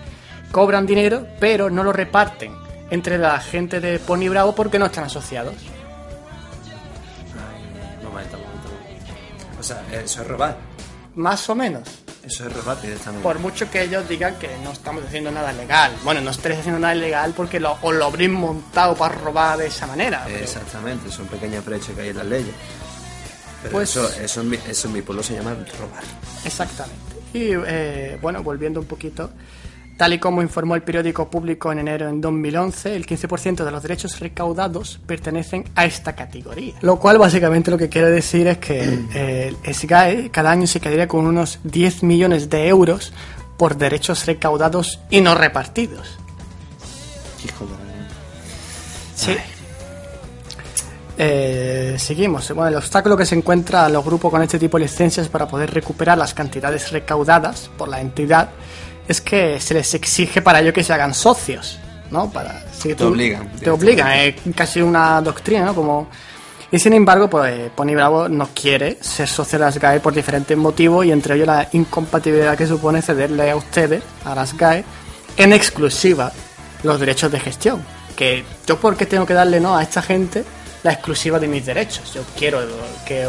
[0.51, 2.55] cobran dinero, pero no lo reparten
[2.91, 5.55] entre la gente de Pony Bravo porque no están asociados.
[7.35, 8.69] Ay, momento, momento.
[9.59, 10.57] O sea, eso es robar.
[11.15, 12.04] Más o menos.
[12.27, 13.23] Eso es robar directamente.
[13.23, 15.93] Por mucho que ellos digan que no estamos haciendo nada legal.
[16.05, 19.67] Bueno, no estáis haciendo nada ilegal porque lo, os lo habréis montado para robar de
[19.67, 20.23] esa manera.
[20.27, 22.55] pero- Exactamente, son pequeñas brechas que hay en las leyes.
[23.63, 26.03] Pero Pues- eso, eso, en mi, eso en mi pueblo se llama robar.
[26.45, 27.03] Exactamente.
[27.35, 29.31] Y eh, bueno, volviendo un poquito,
[29.97, 33.83] tal y como informó el periódico público en enero en 2011, el 15% de los
[33.83, 36.75] derechos recaudados pertenecen a esta categoría.
[36.81, 38.83] Lo cual básicamente lo que quiere decir es que
[39.15, 43.13] eh, el SGAE cada año se quedaría con unos 10 millones de euros
[43.57, 46.19] por derechos recaudados y no repartidos.
[47.45, 47.85] Hijo de la...
[49.15, 49.37] Sí.
[51.17, 52.49] Eh, seguimos.
[52.53, 55.47] Bueno, el obstáculo que se encuentra a los grupos con este tipo de licencias para
[55.47, 58.51] poder recuperar las cantidades recaudadas por la entidad
[59.09, 61.79] es que se les exige para ello que se hagan socios,
[62.11, 62.31] ¿no?
[62.31, 65.75] Para si Te obligan, Te obligan, es casi una doctrina, ¿no?
[65.75, 66.09] Como
[66.71, 70.57] Y sin embargo, pues Pony Bravo no quiere ser socio de las GAE por diferentes
[70.57, 74.85] motivos y entre ellos la incompatibilidad que supone cederle a ustedes, a las GAE,
[75.37, 76.33] en exclusiva
[76.83, 77.85] los derechos de gestión.
[78.17, 80.45] Que yo porque tengo que darle no a esta gente
[80.85, 82.15] la exclusiva de mis derechos.
[82.15, 82.61] Yo quiero
[83.07, 83.29] que,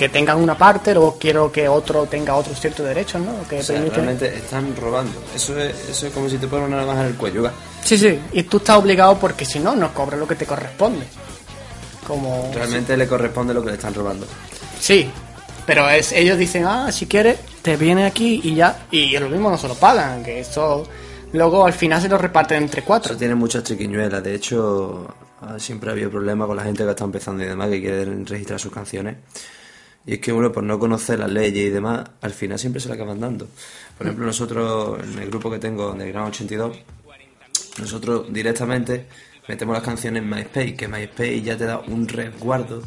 [0.00, 3.46] que tengan una parte, luego quiero que otro tenga otros ciertos derechos, ¿no?
[3.46, 5.12] Que O sea, permiten- realmente están robando.
[5.36, 7.42] Eso es, eso es como si te ponen una navaja en el cuello.
[7.42, 7.52] ¿va?
[7.84, 11.04] Sí, sí, y tú estás obligado porque si no, no cobras lo que te corresponde.
[12.06, 12.50] Como...
[12.54, 14.26] Realmente le corresponde lo que le están robando.
[14.80, 15.06] Sí,
[15.66, 18.86] pero es, ellos dicen, ah, si quieres, te viene aquí y ya.
[18.90, 20.88] Y lo mismo no se lo pagan, que eso
[21.34, 23.12] luego al final se lo reparten entre cuatro.
[23.12, 24.22] Eso tiene muchas triquiñuelas.
[24.24, 27.68] De hecho, ah, siempre ha habido problemas con la gente que está empezando y demás,
[27.68, 29.16] que quieren registrar sus canciones.
[30.06, 32.88] Y es que uno, por no conocer las leyes y demás, al final siempre se
[32.88, 33.46] la acaban dando.
[33.98, 36.76] Por ejemplo, nosotros, en el grupo que tengo de Gran 82,
[37.78, 39.06] nosotros directamente
[39.48, 42.82] metemos las canciones en MySpace, que MySpace ya te da un resguardo,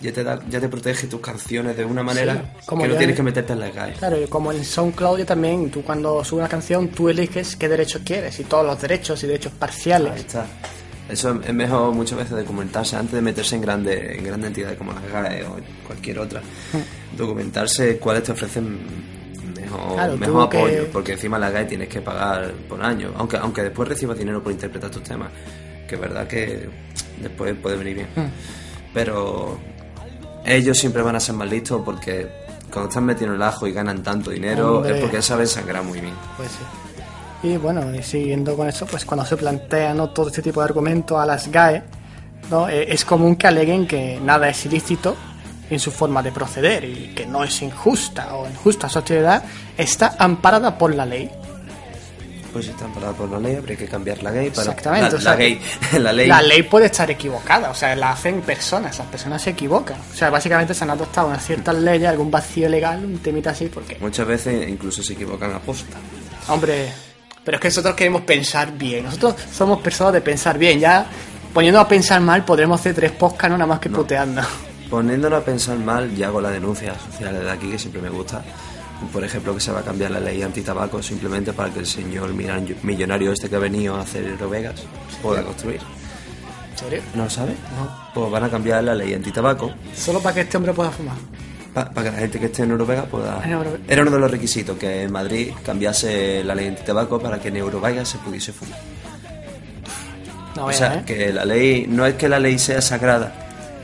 [0.00, 2.96] ya te, da, ya te protege tus canciones de una manera Sí, como que no
[2.96, 3.94] tienes que meterte en la calle.
[3.94, 8.02] Claro, y como en SoundCloud también, tú cuando subes una canción, tú eliges qué derechos
[8.04, 10.20] quieres y todos los derechos y derechos Ahí parciales.
[10.20, 10.46] está.
[11.10, 14.92] Eso es mejor muchas veces documentarse antes de meterse en grandes en grandes entidades como
[14.92, 15.56] la GAE o
[15.86, 16.40] cualquier otra.
[17.16, 18.78] Documentarse cuáles te ofrecen
[19.60, 23.36] mejor, Claro, mejor que- apoyo, porque encima la GAE tienes que pagar por año, aunque
[23.36, 25.30] aunque después recibas dinero por interpretar tus temas,
[25.88, 26.68] que es verdad que
[27.20, 28.08] después puede venir bien.
[28.94, 29.58] Pero
[30.44, 32.28] ellos siempre van a ser más listos porque
[32.72, 34.94] cuando están metidos en el ajo y ganan tanto dinero Hombre.
[34.96, 36.14] es porque saben sangrar muy bien.
[36.36, 36.58] Pues sí.
[37.42, 40.10] Y bueno, y siguiendo con eso, pues cuando se plantea ¿no?
[40.10, 41.82] todo este tipo de argumentos a las GAE,
[42.50, 42.68] ¿no?
[42.68, 45.16] Eh, es común que aleguen que nada es ilícito
[45.70, 49.42] en su forma de proceder y que no es injusta o injusta su actividad,
[49.78, 51.30] está amparada por la ley.
[52.52, 55.12] Pues si están parados por la ley, habría que cambiar la ley para Exactamente.
[55.12, 55.60] la, o sea, la ley,
[56.00, 56.26] la ley.
[56.26, 59.96] La ley puede estar equivocada, o sea, la hacen personas, esas personas se equivocan.
[60.12, 63.66] O sea, básicamente se han adoptado unas ciertas leyes, algún vacío legal, un temita así,
[63.66, 65.96] porque, Muchas veces incluso se equivocan a posta.
[66.48, 66.92] hombre,
[67.44, 69.04] pero es que nosotros queremos pensar bien.
[69.04, 71.06] Nosotros somos personas de pensar bien, ya
[71.52, 74.42] poniéndonos a pensar mal podremos hacer tres podcasts, no nada más que puteando.
[74.88, 78.42] Poniéndonos a pensar mal, ya hago la denuncia social de aquí, que siempre me gusta.
[79.12, 82.34] Por ejemplo, que se va a cambiar la ley antitabaco simplemente para que el señor
[82.34, 84.82] millonario este que ha venido a hacer Eurovegas
[85.22, 85.80] pueda construir.
[86.72, 87.02] ¿En serio?
[87.14, 87.54] ¿No lo sabe?
[88.12, 91.16] Pues van a cambiar la ley antitabaco Solo para que este hombre pueda fumar.
[91.72, 93.42] Para que la gente que esté en Eurovegas pueda...
[93.88, 97.56] Era uno de los requisitos, que en Madrid cambiase la ley antitabaco para que en
[97.56, 98.78] Eurovegas se pudiese fumar.
[100.56, 101.02] No O sea, ¿eh?
[101.06, 103.32] que la ley, no es que la ley sea sagrada,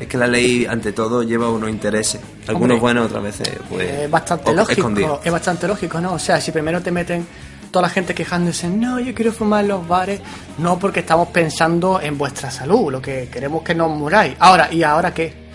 [0.01, 2.21] es que la ley ante todo lleva unos intereses.
[2.49, 5.21] Algunos Hombre, buenos, otras veces pues es bastante lógico, escondidos.
[5.25, 6.15] es bastante lógico, ¿no?
[6.15, 7.27] O sea, si primero te meten
[7.71, 10.21] toda la gente quejándose, no, yo quiero fumar en los bares,
[10.59, 14.35] no porque estamos pensando en vuestra salud, lo que queremos que no muráis.
[14.39, 15.46] Ahora, ¿y ahora qué?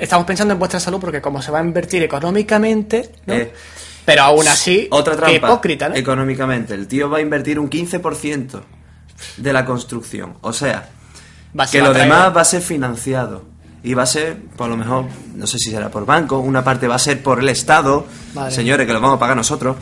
[0.00, 3.34] Estamos pensando en vuestra salud porque como se va a invertir económicamente, ¿no?
[3.34, 3.52] Eh,
[4.04, 5.94] Pero aún así, Otra trampa, hipócrita, ¿no?
[5.94, 6.74] económicamente.
[6.74, 8.60] El tío va a invertir un 15%
[9.36, 10.34] de la construcción.
[10.40, 10.88] O sea,
[11.70, 13.44] que lo demás va a ser financiado.
[13.82, 16.86] Y va a ser, por lo mejor, no sé si será por banco, una parte
[16.86, 18.50] va a ser por el Estado, Vale.
[18.54, 19.76] señores, que lo vamos a pagar nosotros.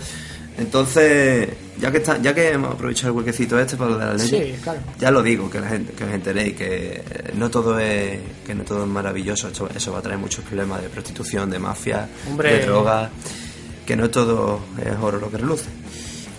[0.58, 1.48] Entonces,
[1.80, 4.28] ya que está, ya que hemos aprovechado el huequecito este para lo de la ley,
[4.28, 4.80] Sí, claro.
[4.98, 7.02] ya lo digo, que la gente, que os enteréis, que
[7.34, 10.82] no todo es, que no todo es maravilloso, esto- eso va a traer muchos problemas
[10.82, 12.54] de prostitución, de mafia, Hombre.
[12.58, 13.08] de droga,
[13.86, 15.66] que no todo es oro lo que reluce.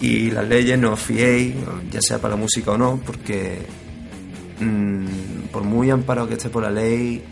[0.01, 1.55] Y las leyes no os fiéis,
[1.89, 3.59] ya sea para la música o no, porque
[4.59, 5.05] mm,
[5.51, 7.23] por muy amparado que esté por la ley,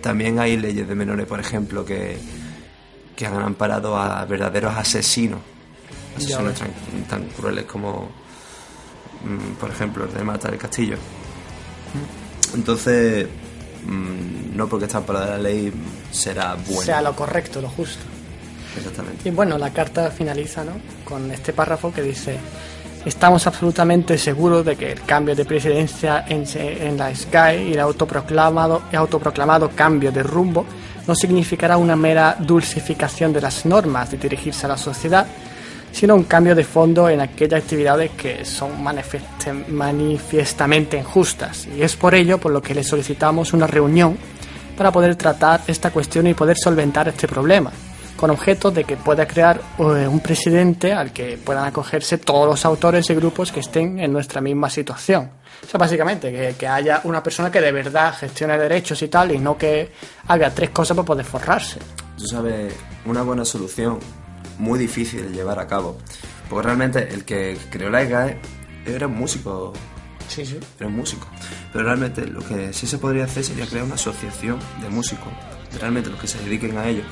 [0.00, 2.16] también hay leyes de menores, por ejemplo, que,
[3.16, 5.40] que han amparado a verdaderos asesinos.
[6.16, 6.70] Asesinos tan,
[7.08, 8.10] tan crueles como,
[9.24, 10.96] mm, por ejemplo, el de Marta del Castillo.
[12.54, 13.26] Entonces,
[13.86, 15.72] mm, no porque está amparada la ley
[16.10, 16.82] será bueno.
[16.82, 18.02] sea lo correcto, lo justo.
[18.76, 19.28] Exactamente.
[19.28, 20.72] Y bueno, la carta finaliza ¿no?
[21.04, 22.38] con este párrafo que dice,
[23.04, 27.80] estamos absolutamente seguros de que el cambio de presidencia en, en la SKY y el
[27.80, 30.64] autoproclamado, el autoproclamado cambio de rumbo
[31.06, 35.26] no significará una mera dulcificación de las normas de dirigirse a la sociedad,
[35.92, 38.82] sino un cambio de fondo en aquellas actividades que son
[39.68, 41.68] manifiestamente injustas.
[41.76, 44.16] Y es por ello por lo que le solicitamos una reunión
[44.76, 47.70] para poder tratar esta cuestión y poder solventar este problema,
[48.16, 52.64] con objeto de que pueda crear eh, un presidente al que puedan acogerse todos los
[52.64, 55.30] autores y grupos que estén en nuestra misma situación.
[55.62, 59.30] O sea, básicamente, que, que haya una persona que de verdad gestione derechos y tal,
[59.32, 59.92] y no que
[60.26, 61.78] haga tres cosas para poder forrarse.
[62.16, 62.74] Tú sabes,
[63.04, 63.98] una buena solución,
[64.58, 65.98] muy difícil de llevar a cabo.
[66.48, 68.38] Porque realmente el que creó la EGAE
[68.86, 69.72] era un músico
[70.28, 70.58] Sí, sí.
[70.80, 71.26] eres músico.
[71.72, 75.32] Pero realmente lo que sí se podría hacer sería crear una asociación de músicos,
[75.80, 77.02] realmente los que se dediquen a ello,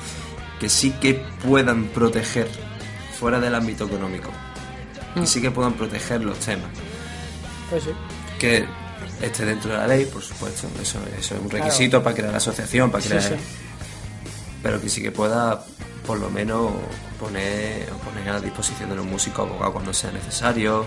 [0.59, 2.47] que sí que puedan proteger
[3.19, 4.29] fuera del ámbito económico,
[5.15, 6.69] que sí que puedan proteger los temas,
[7.69, 7.89] Pues sí.
[8.39, 8.65] que
[9.21, 12.37] esté dentro de la ley, por supuesto, eso, eso es un requisito para crear la
[12.37, 13.23] asociación, para Sí, crear...
[13.23, 13.35] sí.
[14.63, 15.63] Pero que sí que pueda
[16.05, 16.71] por lo menos
[17.21, 20.85] poner, poner a disposición de los músicos abogados cuando sea necesario.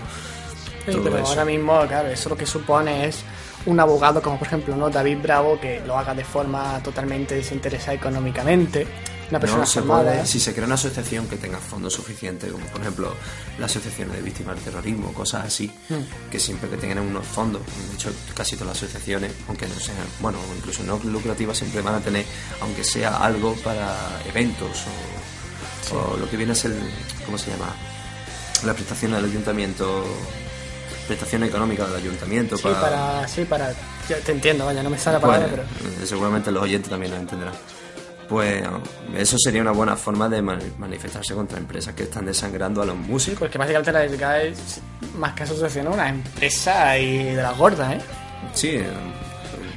[0.85, 1.27] Sí, pero eso.
[1.29, 3.23] ahora mismo, claro, eso lo que supone es
[3.65, 7.93] un abogado como por ejemplo no David Bravo que lo haga de forma totalmente desinteresada
[7.93, 8.85] económicamente,
[9.31, 10.11] una persona No se formada.
[10.11, 13.15] puede, si se crea una asociación que tenga fondos suficientes, como por ejemplo
[13.57, 16.29] las asociaciones de víctimas del terrorismo, cosas así, Hmm.
[16.29, 19.97] que siempre que tengan unos fondos, de hecho casi todas las asociaciones, aunque no sean,
[20.19, 22.23] bueno, incluso no lucrativas, siempre van a tener,
[22.61, 23.95] aunque sea algo para
[24.29, 25.34] eventos o,
[25.93, 26.73] o lo que viene a ser,
[27.25, 27.67] ¿cómo se llama?
[28.65, 30.03] La prestación del ayuntamiento,
[31.07, 32.79] prestación económica del ayuntamiento Sí, para...
[32.81, 33.73] para, sí, para,
[34.09, 37.11] ya te entiendo, vaya, no me sale la palabra, pero eh, seguramente los oyentes también
[37.11, 37.53] lo entenderán.
[38.27, 38.63] Pues
[39.15, 42.95] eso sería una buena forma de man- manifestarse contra empresas que están desangrando a los
[42.95, 43.37] músicos.
[43.39, 44.79] porque básicamente la SGA es
[45.15, 48.01] más que asociación, una empresa y de las gordas, ¿eh?
[48.55, 48.87] Sí, eh,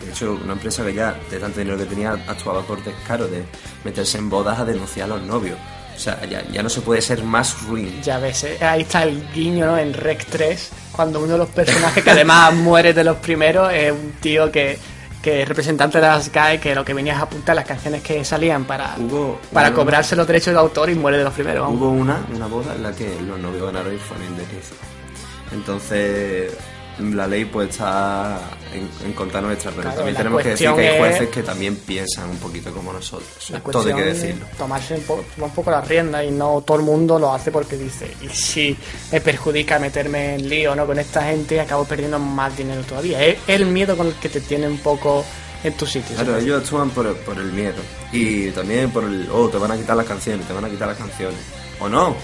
[0.03, 3.45] de hecho, una empresa que ya de tanto dinero que tenía actuaba por descaro de
[3.85, 5.59] meterse en bodas a denunciar a los novios.
[5.99, 8.01] O sea, ya, ya no se puede ser más ruin.
[8.03, 8.57] Ya ves, ¿eh?
[8.65, 9.77] ahí está el guiño, ¿no?
[9.77, 13.91] En Rec 3, cuando uno de los personajes que además muere de los primeros es
[13.91, 14.79] un tío que,
[15.21, 18.25] que es representante de las GAE, que lo que venía es apuntar las canciones que
[18.25, 21.63] salían para, Hubo- para cobrarse los derechos de autor y muere de los primeros.
[21.63, 21.81] vamos.
[21.81, 24.79] Hubo una, una boda en la que los novios ganaron indemnizados.
[25.53, 26.53] Entonces,
[27.01, 28.39] la ley pues está
[28.73, 31.43] en, en contra nuestra, pero Claro, también tenemos que decir que hay jueces es- que
[31.43, 33.29] también piensan un poquito como nosotros.
[33.51, 34.47] La Todo hay que decirlo.
[34.57, 37.77] Tomarse un, po- un poco la rienda y no todo el mundo lo hace porque
[37.77, 38.77] dice, y si
[39.13, 40.87] me perjudica meterme en lío ¿no?
[40.87, 43.25] con esta gente, acabo perdiendo más dinero todavía.
[43.25, 45.25] Es el miedo con el que te tiene un poco
[45.65, 46.15] en tu sitio.
[46.17, 47.77] Claro, ellos actúan por, por el miedo.
[48.13, 50.89] Y también por el, oh, te van a quitar las canciones, te van a quitar
[50.89, 51.39] las canciones.
[51.81, 52.17] O no,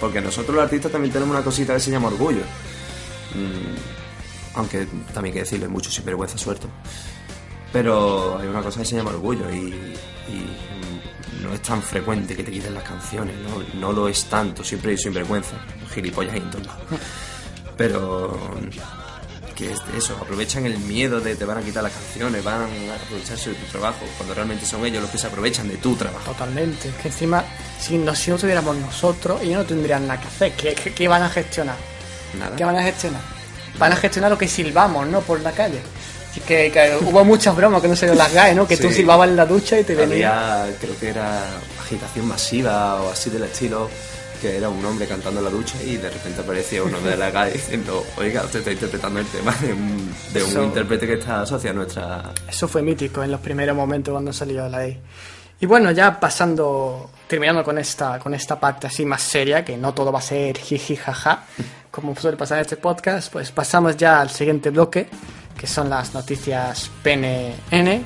[0.00, 2.42] porque nosotros los artistas también tenemos una cosita que se llama orgullo.
[3.34, 3.95] Mm,
[4.56, 6.68] aunque también hay que decirle mucho sinvergüenza suelto.
[7.72, 9.68] Pero hay una cosa que se llama orgullo y,
[10.28, 10.56] y,
[11.42, 14.92] no es tan frecuente que te quiten las canciones, no, no lo es tanto, siempre
[14.92, 15.56] hay sinvergüenza,
[15.94, 16.82] gilipollas hay en todos lados.
[17.76, 18.36] Pero
[19.54, 22.94] que es eso, aprovechan el miedo de te van a quitar las canciones, van a
[22.94, 26.30] aprovecharse de tu trabajo, cuando realmente son ellos los que se aprovechan de tu trabajo.
[26.30, 26.88] Totalmente.
[26.88, 27.44] Es que encima,
[27.78, 30.52] si no, si no tuviéramos nosotros, ellos no tendrían nada que hacer.
[30.52, 31.76] ¿Qué, qué, qué van a gestionar?
[32.38, 32.56] Nada.
[32.56, 33.35] ¿Qué van a gestionar?
[33.78, 35.20] Van a gestionar lo que silbamos, ¿no?
[35.20, 35.80] Por la calle.
[36.30, 38.66] Así que, que hubo muchas bromas que no se las GAE, ¿no?
[38.66, 38.94] Que tú Sí.
[38.96, 40.62] silbabas en la ducha y te venía.
[40.64, 41.40] Había, creo que era
[41.80, 43.88] agitación masiva o así del estilo,
[44.42, 47.32] que era un hombre cantando en la ducha y de repente aparecía uno de la
[47.32, 51.14] calle diciendo, oiga, usted está interpretando el tema de un, de un Eso- intérprete que
[51.14, 52.22] está asociado a nuestra...
[52.46, 54.98] Eso fue mítico en los primeros momentos cuando salió la ley.
[55.58, 59.94] Y bueno, ya pasando, terminando con esta, con esta parte así más seria, que no
[59.94, 61.44] todo va a ser jiji jaja,
[61.90, 65.08] como suele pasar en este podcast, pues pasamos ya al siguiente bloque,
[65.56, 68.04] que son las noticias PNN.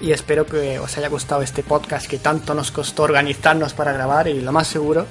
[0.00, 4.28] Y espero que os haya gustado este podcast que tanto nos costó organizarnos para grabar
[4.28, 5.06] y lo más seguro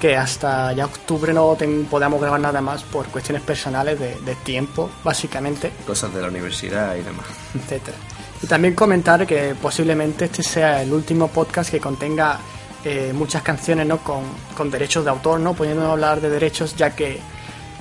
[0.00, 1.56] que hasta ya octubre no
[1.90, 6.94] podamos grabar nada más por cuestiones personales de, de tiempo, básicamente cosas de la universidad
[6.94, 7.26] y demás.
[7.54, 7.96] etcétera.
[8.42, 12.38] Y también comentar que posiblemente este sea el último podcast que contenga
[12.84, 13.98] eh, muchas canciones ¿no?
[13.98, 14.22] con,
[14.56, 15.54] con derechos de autor, ¿no?
[15.54, 17.18] pudiendo hablar de derechos ya que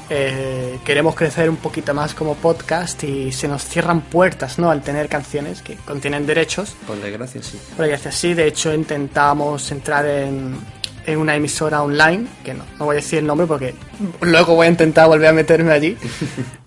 [0.10, 4.72] eh, queremos crecer un poquito más como podcast y se nos cierran puertas ¿no?
[4.72, 6.76] al tener canciones que contienen derechos.
[6.88, 7.60] Por desgracia, sí.
[7.76, 10.58] Pero ya así, de hecho intentamos entrar en,
[11.08, 13.74] en una emisora online, que no, no voy a decir el nombre porque
[14.22, 15.98] luego voy a intentar volver a meterme allí.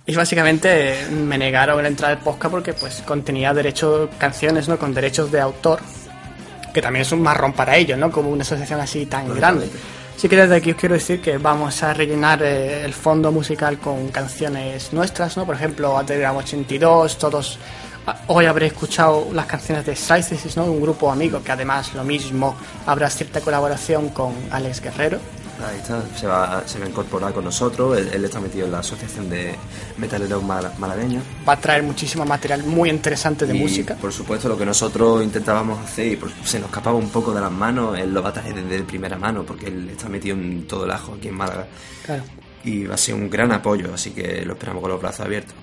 [0.07, 4.77] Y básicamente me negaron la entrada del podcast porque pues contenía derechos, canciones ¿no?
[4.77, 5.79] con derechos de autor,
[6.75, 8.11] que también es un marrón para ellos, ¿no?
[8.11, 9.69] Como una asociación así tan grande.
[10.17, 13.79] Así que desde aquí os quiero decir que vamos a rellenar eh, el fondo musical
[13.79, 15.47] con canciones nuestras, ¿no?
[15.47, 17.59] Por ejemplo, a Telegram 82, todos...
[18.07, 20.65] ah, Hoy habré escuchado las canciones de Sizesis, ¿no?
[20.65, 25.19] Un grupo amigo que además lo mismo habrá cierta colaboración con Alex Guerrero.
[25.69, 28.73] Ahí está, se va, se va a incorporar con nosotros, él, él está metido en
[28.73, 29.55] la asociación de
[29.99, 31.23] metaleros mala- malagueños.
[31.47, 33.95] Va a traer muchísimo material muy interesante de y, música.
[33.97, 37.43] Por supuesto, lo que nosotros intentábamos hacer y por- se nos escapaba un poco de
[37.43, 40.67] las manos, él lo va a traer desde primera mano porque él está metido en
[40.67, 41.67] todo el ajo aquí en Málaga.
[42.07, 42.23] Claro.
[42.65, 45.55] Y va a ser un gran apoyo, así que lo esperamos con los brazos abiertos.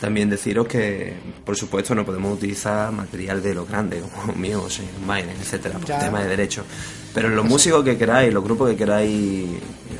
[0.00, 4.66] También deciros que, por supuesto, no podemos utilizar material de los grandes, como mío,
[5.06, 5.98] Mine, etcétera, por Ya.
[5.98, 6.64] tema de derechos.
[7.12, 9.46] Pero los músicos que queráis, los grupos que queráis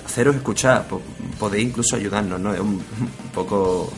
[0.07, 1.03] haceros escuchar, po-
[1.39, 2.55] podéis incluso ayudarnos, ¿no?
[2.55, 2.83] Es un,
[3.35, 3.93] poco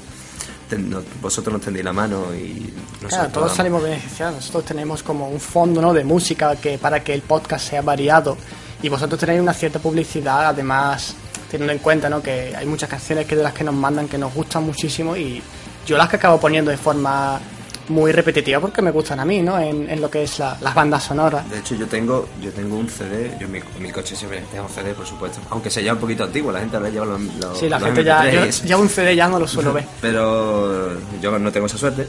[1.20, 2.72] vosotros nos tendéis la mano y
[3.06, 4.36] Claro, todos salimos beneficiados.
[4.36, 5.92] Nosotros tenemos como un fondo ¿no?
[5.92, 8.38] de música que para que el podcast sea variado
[8.82, 11.14] y vosotros tenéis una cierta publicidad, además
[11.50, 12.22] teniendo en cuenta ¿no?
[12.22, 15.42] que hay muchas canciones que de las que nos mandan que nos gustan muchísimo y
[15.86, 17.40] yo las que acabo poniendo de forma
[17.88, 19.58] muy repetitiva porque me gustan a mí, ¿no?
[19.58, 21.48] En, en lo que es la- las bandas sonoras.
[21.50, 24.42] De hecho, yo tengo, yo tengo un CD, yo en mi, en mi coche siempre
[24.52, 25.40] tengo un CD, por supuesto.
[25.50, 27.86] Aunque sea ya un poquito antiguo, la gente ahora lleva los, los- Sí, la los
[27.86, 29.84] gente ya, MP3 y yo- ya un CD ya no lo suelo ver.
[30.00, 32.06] Pero yo no tengo esa suerte.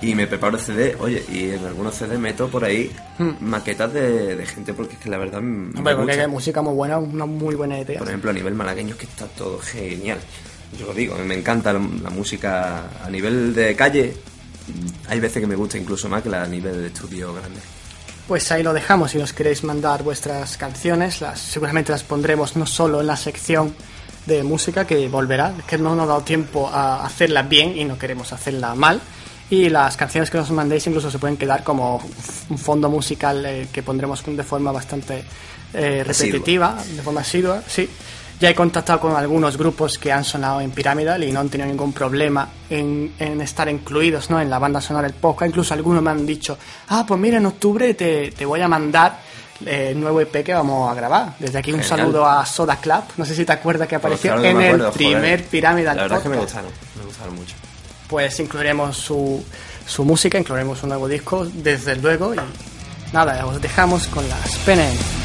[0.00, 2.90] Y me preparo el CD, oye, y en algunos CD meto por ahí
[3.40, 5.78] maquetas de, de gente porque es que la verdad me Hmm.
[5.78, 7.98] Hombre, porque hay música muy buena, una muy buena idea.
[7.98, 10.18] Por ejemplo, a nivel malagueño es que está todo genial.
[10.78, 14.14] Yo lo digo, me encanta la, la música a nivel de calle.
[15.08, 17.60] Hay veces que me gusta incluso más que la a nivel de estudio grande.
[18.26, 19.10] Pues ahí lo dejamos.
[19.10, 23.74] Si nos queréis mandar vuestras canciones, las, seguramente las pondremos no solo en la sección
[24.26, 27.98] de música que volverá, que no nos ha dado tiempo a hacerla bien y no
[27.98, 29.00] queremos hacerla mal.
[29.50, 32.00] Y las canciones que nos mandéis incluso se pueden quedar como
[32.48, 35.24] un fondo musical eh, que pondremos de forma bastante
[35.74, 36.04] eh, Asidua.
[36.04, 37.88] repetitiva, de forma asidua, sí.
[38.42, 41.68] Ya he contactado con algunos grupos que han sonado en Pyramidal y no han tenido
[41.68, 44.40] ningún problema en, en estar incluidos ¿no?
[44.40, 45.50] en la banda sonora del podcast.
[45.50, 49.20] Incluso algunos me han dicho, ah, pues mira, en octubre te, te voy a mandar
[49.64, 51.36] eh, el nuevo EP que vamos a grabar.
[51.38, 51.98] Desde aquí un Genial.
[52.00, 54.70] saludo a Soda Club, no sé si te acuerdas que apareció Pues claro que en
[54.72, 54.92] el joder.
[54.92, 56.54] primer Pyramidal La verdad es que me podcast.
[56.64, 57.54] gustaron, me gustaron mucho.
[58.08, 59.40] Pues incluiremos su,
[59.86, 62.34] su música, incluiremos un nuevo disco, desde luego.
[62.34, 62.38] Y
[63.12, 65.21] nada, os dejamos con las PNM.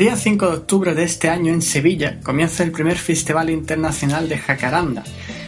[0.00, 4.38] Día 5 de octubre de este año en Sevilla comienza el primer Festival Internacional de
[4.38, 5.04] Jacaranda.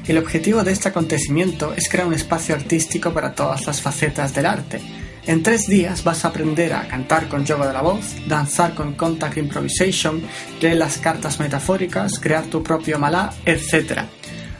[0.06, 4.44] El objetivo de este acontecimiento es crear un espacio artístico para todas las facetas del
[4.44, 4.78] arte.
[5.26, 8.92] En tres días vas a aprender a cantar con yoga de la voz, danzar con
[8.92, 10.20] contact improvisation,
[10.60, 14.00] leer las cartas metafóricas, crear tu propio malá, etc.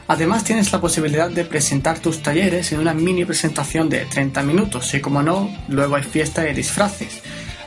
[0.07, 4.91] Además tienes la posibilidad de presentar tus talleres en una mini presentación de 30 minutos
[4.95, 7.21] y como no, luego hay fiesta de disfraces.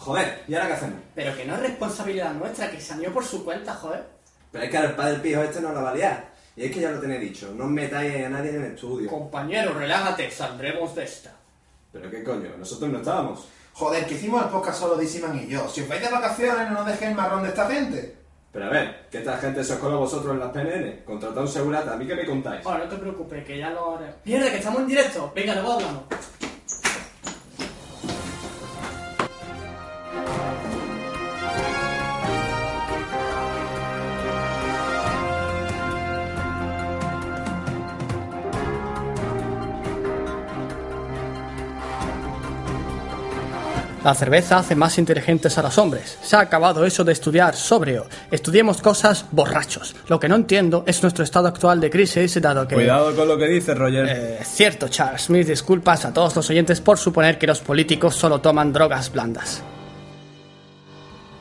[0.04, 0.99] Joder, ¿y ahora qué hacemos?
[1.16, 4.04] Pero que no es responsabilidad nuestra, que salió por su cuenta, joder.
[4.51, 6.34] Pero es que al padre pijo este no la va a liar.
[6.58, 9.10] Y es que ya lo tenéis dicho, no os metáis a nadie en el estudio.
[9.10, 11.34] Compañero, relájate, saldremos de esta.
[11.93, 13.47] Pero qué coño, nosotros no estábamos.
[13.72, 15.70] Joder, que hicimos el podcast solo Disiman y yo.
[15.70, 18.18] Si os vais de vacaciones, no nos dejéis marrón de esta gente.
[18.51, 21.06] Pero a ver, ¿qué esta gente se os cola vosotros en las PNN?
[21.06, 22.64] Contratad un segurata, ¿a mí qué me contáis?
[22.66, 24.14] Ahora, no te preocupes, que ya lo haré.
[24.26, 25.32] Mierda, que estamos en directo.
[25.34, 26.04] Venga, luego hablamos.
[44.04, 46.18] La cerveza hace más inteligentes a los hombres.
[46.22, 48.06] Se ha acabado eso de estudiar sobrio.
[48.32, 49.95] Estudiemos cosas borrachos.
[50.10, 52.76] Lo que no entiendo es nuestro estado actual de crisis, dado que...
[52.76, 54.06] Cuidado con lo que dices, Roger.
[54.10, 55.30] Eh, cierto, Charles.
[55.30, 59.64] Mis disculpas a todos los oyentes por suponer que los políticos solo toman drogas blandas.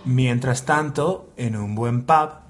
[0.05, 2.43] Mientras tanto, en un buen pub,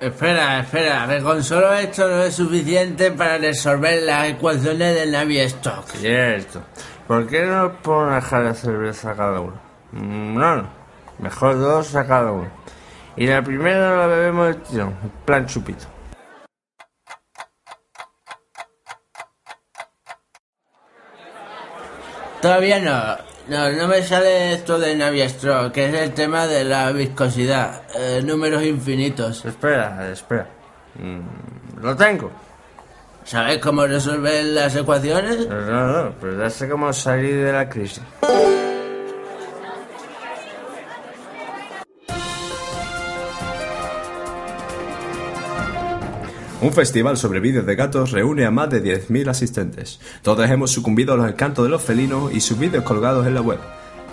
[0.00, 6.00] Espera, espera, que con solo esto no es suficiente para resolver las ecuaciones de Navier-Stokes.
[6.00, 6.60] Cierto.
[7.12, 7.70] ¿Por qué no
[8.06, 9.60] una jarra de cerveza cada uno?
[9.92, 10.68] Mm, No, no.
[11.18, 12.48] Mejor dos a cada uno.
[13.16, 14.96] Y la primera la bebemos de tirón,
[15.26, 15.84] plan chupito.
[22.40, 23.16] Todavía no.
[23.48, 27.82] No, no me sale esto de Navier-Stokes, que es el tema de la viscosidad.
[27.94, 29.44] eh, números infinitos.
[29.44, 30.46] Espera, espera.
[30.94, 32.30] Mm, Lo tengo.
[33.24, 35.48] ¿Sabes cómo resolver las ecuaciones?
[35.48, 38.02] No, no, pero ya sé cómo salir de la crisis.
[46.60, 49.98] Un festival sobre vídeos de gatos reúne a más de 10.000 asistentes.
[50.22, 53.40] Todos hemos sucumbido a los encantos de los felinos y sus vídeos colgados en la
[53.40, 53.58] web.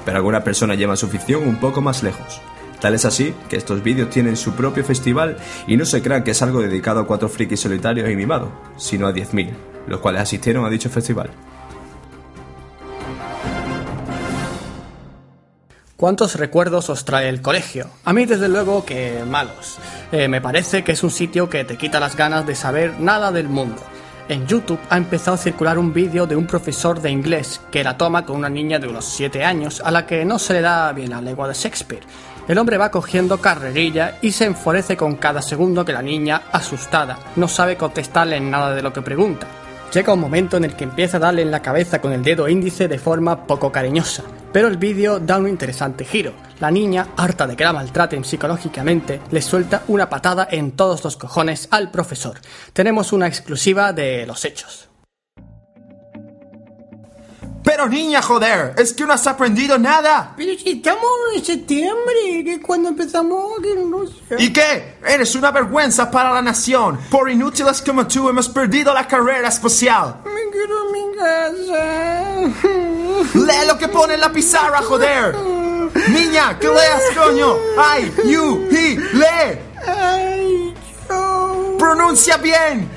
[0.04, 2.42] Pero algunas personas llevan su ficción un poco más lejos.
[2.82, 6.32] Tal es así que estos vídeos tienen su propio festival y no se crean que
[6.32, 9.52] es algo dedicado a cuatro frikis solitarios y mimados, sino a 10.000,
[9.88, 11.30] los cuales asistieron a dicho festival.
[15.98, 17.88] ¿Cuántos recuerdos os trae el colegio?
[18.06, 19.80] A mí desde luego que malos.
[20.14, 23.34] Eh, me parece que es un sitio que te quita las ganas de saber nada
[23.34, 23.82] del mundo.
[24.30, 27.98] En YouTube ha empezado a circular un vídeo de un profesor de inglés que la
[27.98, 30.94] toma con una niña de unos 7 años a la que no se le da
[30.94, 32.04] bien la lengua de Shakespeare.
[32.50, 37.20] El hombre va cogiendo carrerilla y se enfurece con cada segundo que la niña, asustada,
[37.36, 39.46] no sabe contestarle en nada de lo que pregunta.
[39.94, 42.50] Llega un momento en el que empieza a darle en la cabeza con el dedo
[42.50, 46.34] índice de forma poco cariñosa, pero el vídeo da un interesante giro.
[46.60, 51.18] La niña, harta de que la maltraten psicológicamente, le suelta una patada en todos los
[51.18, 52.40] cojones al profesor.
[52.74, 54.89] Tenemos una exclusiva de los hechos.
[57.70, 60.34] Pero niña, joder, es que no has aprendido nada.
[60.36, 61.06] Pero si estamos
[61.36, 64.44] en septiembre, que es cuando empezamos, que no sé.
[64.44, 64.96] ¿Y qué?
[65.06, 67.00] Eres una vergüenza para la nación.
[67.12, 70.16] Por inútiles como tú hemos perdido la carrera espacial.
[70.26, 72.70] Me quiero a mi casa.
[73.46, 75.36] Lee lo que pone en la pizarra, joder.
[76.08, 77.56] Niña, que leas, coño.
[77.78, 79.60] Ay, you, he, lee.
[79.86, 80.74] Ay,
[81.08, 81.76] yo.
[81.78, 82.90] Pronuncia bien.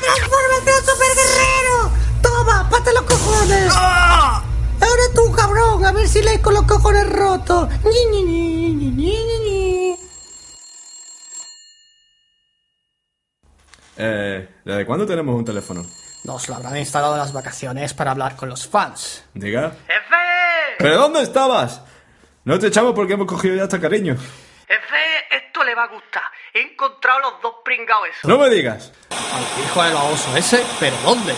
[0.00, 1.81] ¡Transfórmate en super guerrero!
[2.22, 3.72] ¡Toma, pate los cojones!
[3.72, 4.42] ¡Ah!
[4.80, 7.68] Ahora tú, cabrón, a ver si lees con los cojones rotos.
[7.84, 9.96] Ni, ni, ni, ni, ni, ni, ni.
[13.96, 15.84] Eh, ¿desde cuándo tenemos un teléfono?
[16.24, 19.24] Nos lo habrán instalado en las vacaciones para hablar con los fans.
[19.34, 19.66] Diga.
[19.66, 20.76] ¡Efe!
[20.78, 21.82] ¿Pero dónde estabas?
[22.44, 24.14] No te echamos porque hemos cogido ya hasta cariño.
[24.14, 26.22] Efe, esto le va a gustar.
[26.54, 28.24] He encontrado los dos pringados esos.
[28.28, 28.92] No me digas.
[29.10, 31.34] Al hijo del baboso ese, ¿pero dónde?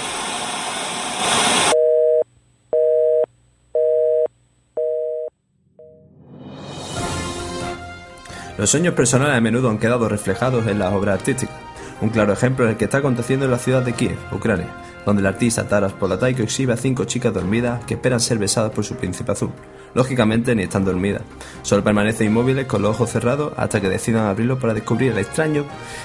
[8.57, 11.57] Los sueños personales a menudo han quedado reflejados en las obras artísticas.
[12.01, 14.69] Un claro ejemplo es el que está aconteciendo en la ciudad de Kiev, Ucrania,
[15.05, 18.85] donde el artista Taras Polataiko exhibe a cinco chicas dormidas que esperan ser besadas por
[18.85, 19.51] su príncipe azul.
[19.95, 21.23] Lógicamente ni están dormidas,
[21.63, 25.65] solo permanecen inmóviles con los ojos cerrados hasta que decidan abrirlos para descubrir el extraño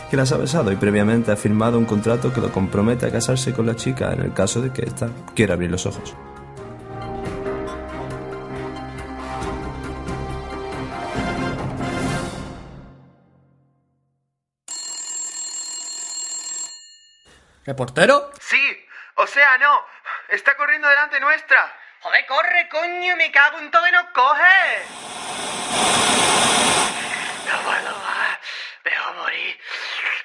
[0.10, 3.54] que las ha besado y previamente ha firmado un contrato que lo compromete a casarse
[3.54, 6.16] con la chica en el caso de que ésta quiera abrir los ojos.
[17.66, 18.32] ¿Reportero?
[18.40, 18.58] Sí,
[19.16, 19.86] o sea, no.
[20.30, 21.72] Está corriendo delante nuestra.
[22.02, 24.41] Joder, corre, coño, me cago en todo y no coge.
[27.45, 28.39] No puedo más.
[28.86, 29.58] Dejo morir.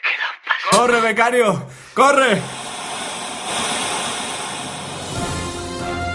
[0.02, 0.76] ¿Qué nos pasa?
[0.76, 1.68] ¡Corre, becario!
[1.92, 2.40] ¡Corre!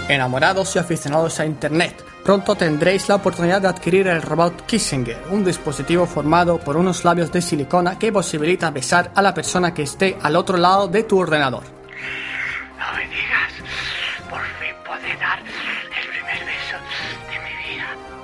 [0.08, 5.44] Enamorados y aficionados a Internet, pronto tendréis la oportunidad de adquirir el robot Kissinger, un
[5.44, 10.16] dispositivo formado por unos labios de silicona que posibilita besar a la persona que esté
[10.22, 11.64] al otro lado de tu ordenador.
[12.78, 13.39] No me digas.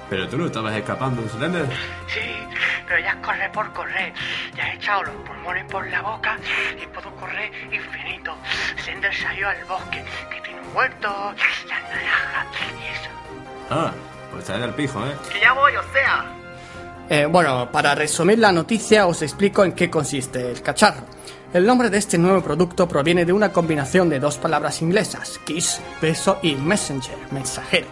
[0.08, 1.66] Pero tú no estabas escapando, Slender.
[2.06, 2.20] Sí,
[2.86, 4.12] pero ya corre por correr.
[4.54, 6.36] Ya he echado los pulmones por la boca
[6.80, 8.36] y puedo correr infinito.
[8.84, 11.08] Sender salió al bosque que tiene un huerto,
[11.68, 13.10] las naranjas y eso.
[13.70, 13.92] Ah,
[14.32, 15.14] pues trae al pijo, ¿eh?
[15.32, 16.24] Que ya voy, o sea.
[17.08, 21.04] Eh, bueno, para resumir la noticia os explico en qué consiste el cacharro.
[21.52, 25.80] El nombre de este nuevo producto proviene de una combinación de dos palabras inglesas, kiss,
[26.02, 27.86] beso y messenger, mensajero.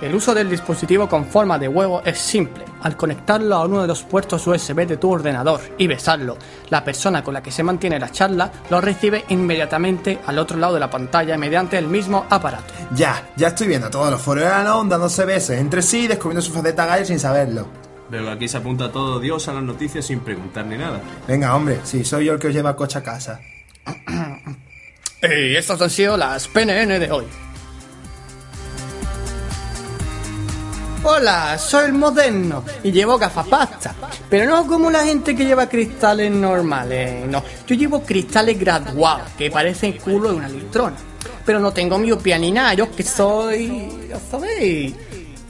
[0.00, 2.64] El uso del dispositivo con forma de huevo es simple.
[2.82, 6.38] Al conectarlo a uno de los puertos USB de tu ordenador y besarlo,
[6.70, 10.74] la persona con la que se mantiene la charla lo recibe inmediatamente al otro lado
[10.74, 12.72] de la pantalla mediante el mismo aparato.
[12.94, 16.52] Ya, ya estoy viendo a todos los foreanos dándose besos entre sí y descubriendo su
[16.52, 17.68] faceta gallo sin saberlo.
[18.10, 21.00] Que aquí se apunta todo Dios a las noticias sin preguntar ni nada.
[21.28, 23.40] Venga, hombre, sí, soy yo el que os lleva coche a casa.
[25.22, 27.26] Y estas han sido las PNN de hoy.
[31.02, 33.94] Hola, soy el moderno y llevo gafas pasta,
[34.28, 37.42] pero no como la gente que lleva cristales normales, no.
[37.66, 40.96] Yo llevo cristales graduados que parecen culo de una litrona,
[41.46, 44.94] pero no tengo miopía ni nada, yo que soy, ya sabéis,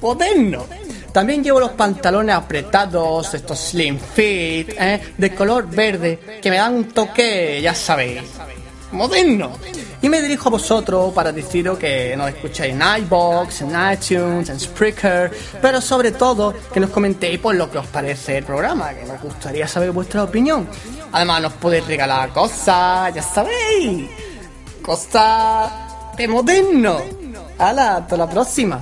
[0.01, 0.67] moderno.
[1.13, 5.01] También llevo los pantalones apretados, estos slim fit, ¿eh?
[5.19, 8.23] de color verde, que me dan un toque, ya sabéis,
[8.93, 9.59] moderno.
[10.03, 14.59] Y me dirijo a vosotros para deciros que nos escuchéis en iBox, en iTunes, en
[14.59, 19.05] Spreaker, pero sobre todo que nos comentéis por lo que os parece el programa, que
[19.05, 20.67] nos gustaría saber vuestra opinión.
[21.13, 24.09] Además nos podéis regalar cosas, ya sabéis,
[24.83, 25.71] cosas
[26.17, 27.01] de moderno.
[27.59, 27.97] ¡Hala!
[27.97, 28.81] Hasta la próxima.